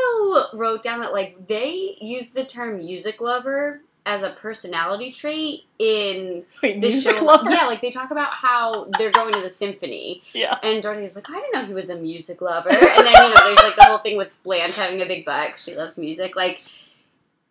wrote 0.55 0.83
down 0.83 1.01
that 1.01 1.13
like 1.13 1.47
they 1.47 1.97
use 2.01 2.31
the 2.31 2.45
term 2.45 2.79
music 2.79 3.21
lover 3.21 3.81
as 4.07 4.23
a 4.23 4.31
personality 4.31 5.13
trait 5.13 5.65
in 5.79 6.45
Wait, 6.63 6.75
the 6.81 6.89
music 6.89 7.17
show. 7.17 7.25
lover? 7.25 7.51
Yeah, 7.51 7.67
like 7.67 7.81
they 7.81 7.91
talk 7.91 8.11
about 8.11 8.33
how 8.33 8.89
they're 8.99 9.13
going 9.13 9.35
to 9.35 9.41
the 9.41 9.51
symphony, 9.51 10.23
yeah. 10.33 10.59
and 10.63 10.83
Dorothy's 10.83 11.15
like, 11.17 11.29
I 11.29 11.35
didn't 11.35 11.53
know 11.53 11.65
he 11.67 11.75
was 11.75 11.91
a 11.91 11.97
music 11.97 12.41
lover. 12.41 12.71
And 12.71 12.79
then 12.79 13.13
you 13.13 13.35
know, 13.35 13.35
there's 13.45 13.59
like 13.63 13.77
the 13.77 13.85
whole 13.85 13.99
thing 13.99 14.17
with 14.17 14.31
Blanche 14.45 14.77
having 14.77 15.01
a 15.03 15.07
big 15.07 15.25
butt 15.25 15.59
she 15.59 15.75
loves 15.77 15.99
music. 15.99 16.35
Like 16.37 16.63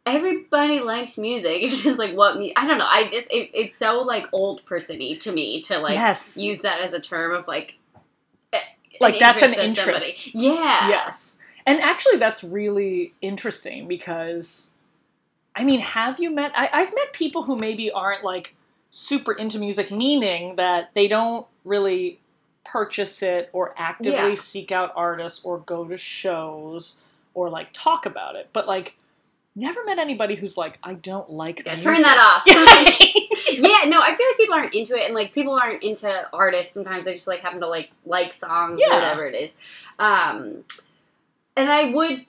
everybody 0.05 0.79
likes 0.79 1.17
music. 1.17 1.61
It's 1.63 1.83
just 1.83 1.99
like 1.99 2.15
what 2.15 2.37
me. 2.37 2.53
I 2.55 2.65
don't 2.67 2.77
know. 2.77 2.87
I 2.87 3.07
just 3.07 3.27
it, 3.29 3.51
it's 3.53 3.77
so 3.77 4.01
like 4.01 4.25
old 4.31 4.65
persony 4.65 5.17
to 5.17 5.31
me 5.31 5.61
to 5.63 5.77
like 5.79 5.93
yes. 5.95 6.37
use 6.37 6.61
that 6.61 6.81
as 6.81 6.93
a 6.93 6.99
term 6.99 7.33
of 7.35 7.47
like. 7.47 7.75
a- 8.53 8.57
Like, 8.99 9.19
that's 9.19 9.41
an 9.41 9.49
of 9.49 9.55
somebody. 9.55 9.69
interest. 9.79 10.33
Yeah. 10.33 10.89
Yes. 10.89 11.39
And 11.67 11.79
actually, 11.81 12.17
that's 12.17 12.43
really 12.45 13.13
interesting 13.21 13.87
because, 13.89 14.71
I 15.57 15.63
mean, 15.63 15.79
have 15.79 16.19
you 16.19 16.29
met? 16.29 16.51
I, 16.55 16.69
I've 16.71 16.93
met 16.93 17.13
people 17.13 17.43
who 17.43 17.55
maybe 17.57 17.91
aren't 17.91 18.23
like 18.23 18.55
super 18.91 19.33
into 19.33 19.59
music, 19.59 19.91
meaning 19.91 20.55
that 20.57 20.91
they 20.93 21.07
don't 21.07 21.45
really 21.65 22.19
purchase 22.63 23.23
it 23.23 23.49
or 23.53 23.73
actively 23.77 24.11
Yeah. 24.29 24.33
seek 24.35 24.71
out 24.71 24.91
artists 24.95 25.43
or 25.43 25.57
go 25.59 25.85
to 25.85 25.97
shows 25.97 27.01
or 27.33 27.49
like 27.49 27.69
talk 27.73 28.05
about 28.05 28.35
it. 28.35 28.49
But 28.53 28.67
like, 28.67 28.95
never 29.55 29.83
met 29.85 29.97
anybody 29.99 30.35
who's 30.35 30.57
like, 30.57 30.77
I 30.83 30.93
don't 30.93 31.29
like 31.29 31.63
Yeah, 31.65 31.73
music. 31.73 31.93
turn 31.93 32.01
that 32.03 32.17
off. 32.19 32.43
off. 32.47 33.53
yeah, 33.53 33.89
no, 33.89 34.01
I 34.01 34.15
feel 34.15 34.27
like 34.27 34.37
people 34.37 34.55
aren't 34.55 34.73
into 34.75 34.95
it, 34.95 35.05
and 35.05 35.13
like 35.15 35.33
people 35.33 35.53
aren't 35.53 35.81
into 35.83 36.27
artists. 36.33 36.73
Sometimes 36.73 37.05
they 37.05 37.13
just 37.13 37.27
like 37.27 37.39
happen 37.41 37.59
to 37.61 37.67
like 37.67 37.91
like 38.05 38.33
songs 38.33 38.79
Yeah. 38.81 38.91
or 38.91 38.99
whatever 38.99 39.27
it 39.27 39.35
is. 39.35 39.55
Um, 39.97 40.63
and 41.55 41.69
I 41.69 41.89
would 41.91 42.25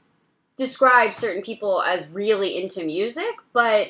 describe 0.58 1.14
certain 1.14 1.42
people 1.42 1.82
as 1.82 2.10
really 2.10 2.60
into 2.60 2.84
music, 2.84 3.36
but 3.54 3.88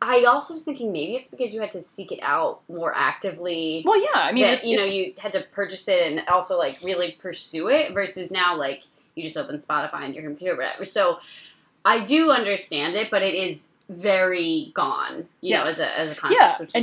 I 0.00 0.24
also 0.24 0.54
was 0.54 0.62
thinking 0.62 0.92
maybe 0.92 1.16
it's 1.16 1.30
because 1.30 1.52
you 1.52 1.60
had 1.60 1.72
to 1.72 1.82
seek 1.82 2.12
it 2.12 2.20
out 2.22 2.60
more 2.68 2.94
actively. 2.94 3.82
Well, 3.84 4.00
yeah. 4.00 4.20
I 4.20 4.32
mean, 4.32 4.46
that 4.46 4.64
it, 4.64 4.68
you 4.68 4.78
know 4.78 4.86
you 4.86 5.12
had 5.18 5.32
to 5.32 5.40
purchase 5.52 5.88
it 5.88 6.12
and 6.12 6.26
also 6.28 6.56
like 6.56 6.78
really 6.82 7.12
pursue 7.20 7.68
it 7.68 7.92
versus 7.92 8.30
now 8.30 8.56
like 8.56 8.84
you 9.14 9.24
just 9.24 9.36
open 9.36 9.58
Spotify 9.58 9.94
on 9.94 10.14
your 10.14 10.22
computer 10.22 10.56
whatever. 10.56 10.84
So 10.84 11.18
I 11.84 12.04
do 12.04 12.30
understand 12.30 12.94
it, 12.94 13.10
but 13.10 13.22
it 13.22 13.34
is 13.34 13.70
very 13.88 14.70
gone. 14.74 15.28
You 15.40 15.54
know, 15.54 15.64
Yes. 15.64 15.78
as 15.78 15.80
a 15.80 15.98
as 15.98 16.12
a 16.12 16.14
concept, 16.14 16.40
yeah, 16.40 16.58
which 16.58 16.68
is 16.68 16.74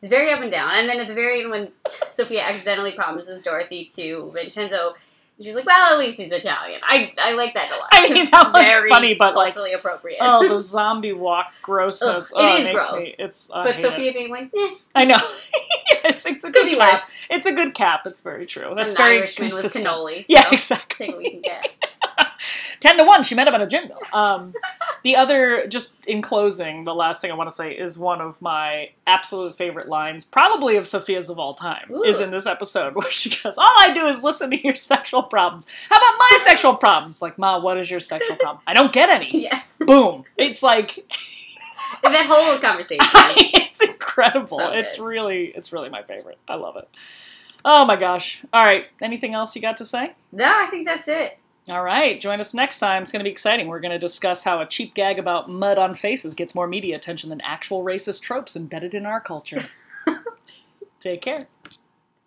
It's 0.00 0.08
very 0.10 0.30
up 0.32 0.40
and 0.40 0.50
down. 0.50 0.74
And 0.74 0.88
then 0.88 1.00
at 1.00 1.08
the 1.08 1.14
very 1.14 1.40
end, 1.42 1.50
when 1.50 1.70
Sophia 2.08 2.42
accidentally 2.42 2.92
promises 2.92 3.40
Dorothy 3.42 3.84
to 3.96 4.30
Vincenzo, 4.34 4.94
she's 5.40 5.54
like, 5.54 5.64
"Well, 5.64 5.94
at 5.94 5.98
least 5.98 6.18
he's 6.18 6.32
Italian." 6.32 6.80
I 6.82 7.14
I 7.18 7.32
like 7.32 7.54
that 7.54 7.70
a 7.70 7.76
lot. 7.76 7.88
I 7.92 8.12
mean, 8.12 8.28
that 8.30 8.52
one's 8.52 8.64
very 8.64 8.88
funny, 8.90 9.14
but, 9.14 9.34
like, 9.36 9.54
culturally 9.54 9.72
appropriate. 9.74 10.18
oh, 10.20 10.48
the 10.48 10.58
zombie 10.58 11.12
walk 11.12 11.52
grossness. 11.62 12.32
Ugh, 12.34 12.42
it 12.42 12.44
oh, 12.44 12.56
is 12.56 12.64
makes 12.64 12.88
gross. 12.88 13.02
me. 13.02 13.14
It's. 13.18 13.50
I 13.52 13.64
but 13.64 13.76
hate 13.76 13.84
it. 13.84 13.88
Sophia 13.88 14.12
being 14.12 14.30
like, 14.30 14.50
"Eh, 14.54 14.74
I 14.94 15.04
know. 15.04 15.18
It's, 16.12 16.26
it's 16.26 16.44
a 16.44 16.50
good 16.50 16.76
cap. 16.76 16.92
worse." 16.92 17.16
It's 17.30 17.46
a 17.46 17.52
good 17.52 17.74
cap. 17.74 18.06
It's 18.06 18.20
very 18.22 18.46
true. 18.46 18.72
That's 18.76 18.94
very 18.94 19.18
Irishman 19.18 19.48
consistent. 19.50 19.84
with 19.84 19.92
cannoli. 19.92 20.18
So 20.20 20.26
Yeah, 20.28 20.44
exactly. 20.52 21.06
Take 21.08 21.18
we 21.18 21.30
can 21.30 21.40
get. 21.42 21.70
Ten 22.80 22.96
to 22.96 23.04
one. 23.04 23.22
She 23.22 23.34
met 23.36 23.46
him 23.46 23.54
at 23.54 23.62
a 23.62 23.66
gym 23.66 23.88
though. 23.88 24.18
Um, 24.18 24.54
the 25.04 25.16
other, 25.16 25.66
just 25.68 26.04
in 26.06 26.20
closing, 26.22 26.84
the 26.84 26.94
last 26.94 27.20
thing 27.20 27.30
I 27.30 27.34
want 27.34 27.48
to 27.48 27.54
say 27.54 27.72
is 27.72 27.98
one 27.98 28.20
of 28.20 28.40
my 28.42 28.90
absolute 29.06 29.56
favorite 29.56 29.88
lines, 29.88 30.24
probably 30.24 30.76
of 30.76 30.88
Sophia's 30.88 31.30
of 31.30 31.38
all 31.38 31.54
time, 31.54 31.90
Ooh. 31.92 32.02
is 32.02 32.20
in 32.20 32.30
this 32.30 32.46
episode 32.46 32.94
where 32.96 33.10
she 33.10 33.30
goes, 33.30 33.56
"All 33.58 33.74
I 33.78 33.92
do 33.92 34.06
is 34.06 34.24
listen 34.24 34.50
to 34.50 34.60
your 34.60 34.76
sexual 34.76 35.22
problems. 35.22 35.66
How 35.88 35.96
about 35.96 36.18
my 36.18 36.38
sexual 36.42 36.74
problems? 36.74 37.22
Like, 37.22 37.38
Ma, 37.38 37.60
what 37.60 37.78
is 37.78 37.90
your 37.90 38.00
sexual 38.00 38.36
problem? 38.36 38.62
I 38.66 38.74
don't 38.74 38.92
get 38.92 39.08
any. 39.08 39.30
Yeah, 39.42 39.62
Boom. 39.80 40.24
It's 40.36 40.62
like 40.62 41.04
that 42.10 42.26
whole 42.26 42.58
conversation. 42.60 43.00
it's 43.54 43.80
incredible. 43.80 44.58
So 44.58 44.70
it's 44.72 44.98
really, 44.98 45.46
it's 45.46 45.72
really 45.72 45.88
my 45.88 46.02
favorite. 46.02 46.38
I 46.48 46.56
love 46.56 46.76
it. 46.76 46.88
Oh 47.64 47.86
my 47.86 47.96
gosh. 47.96 48.42
All 48.52 48.64
right. 48.64 48.86
Anything 49.00 49.34
else 49.34 49.54
you 49.54 49.62
got 49.62 49.76
to 49.78 49.84
say? 49.84 50.14
no, 50.32 50.44
I 50.44 50.66
think 50.70 50.86
that's 50.86 51.06
it. 51.08 51.38
All 51.68 51.84
right, 51.84 52.20
join 52.20 52.40
us 52.40 52.54
next 52.54 52.80
time. 52.80 53.04
It's 53.04 53.12
going 53.12 53.20
to 53.20 53.24
be 53.24 53.30
exciting. 53.30 53.68
We're 53.68 53.78
going 53.78 53.92
to 53.92 53.98
discuss 53.98 54.42
how 54.42 54.60
a 54.60 54.66
cheap 54.66 54.94
gag 54.94 55.20
about 55.20 55.48
mud 55.48 55.78
on 55.78 55.94
faces 55.94 56.34
gets 56.34 56.56
more 56.56 56.66
media 56.66 56.96
attention 56.96 57.30
than 57.30 57.40
actual 57.42 57.84
racist 57.84 58.22
tropes 58.22 58.56
embedded 58.56 58.94
in 58.94 59.06
our 59.06 59.20
culture. 59.20 59.66
Take 61.00 61.22
care. 61.22 61.46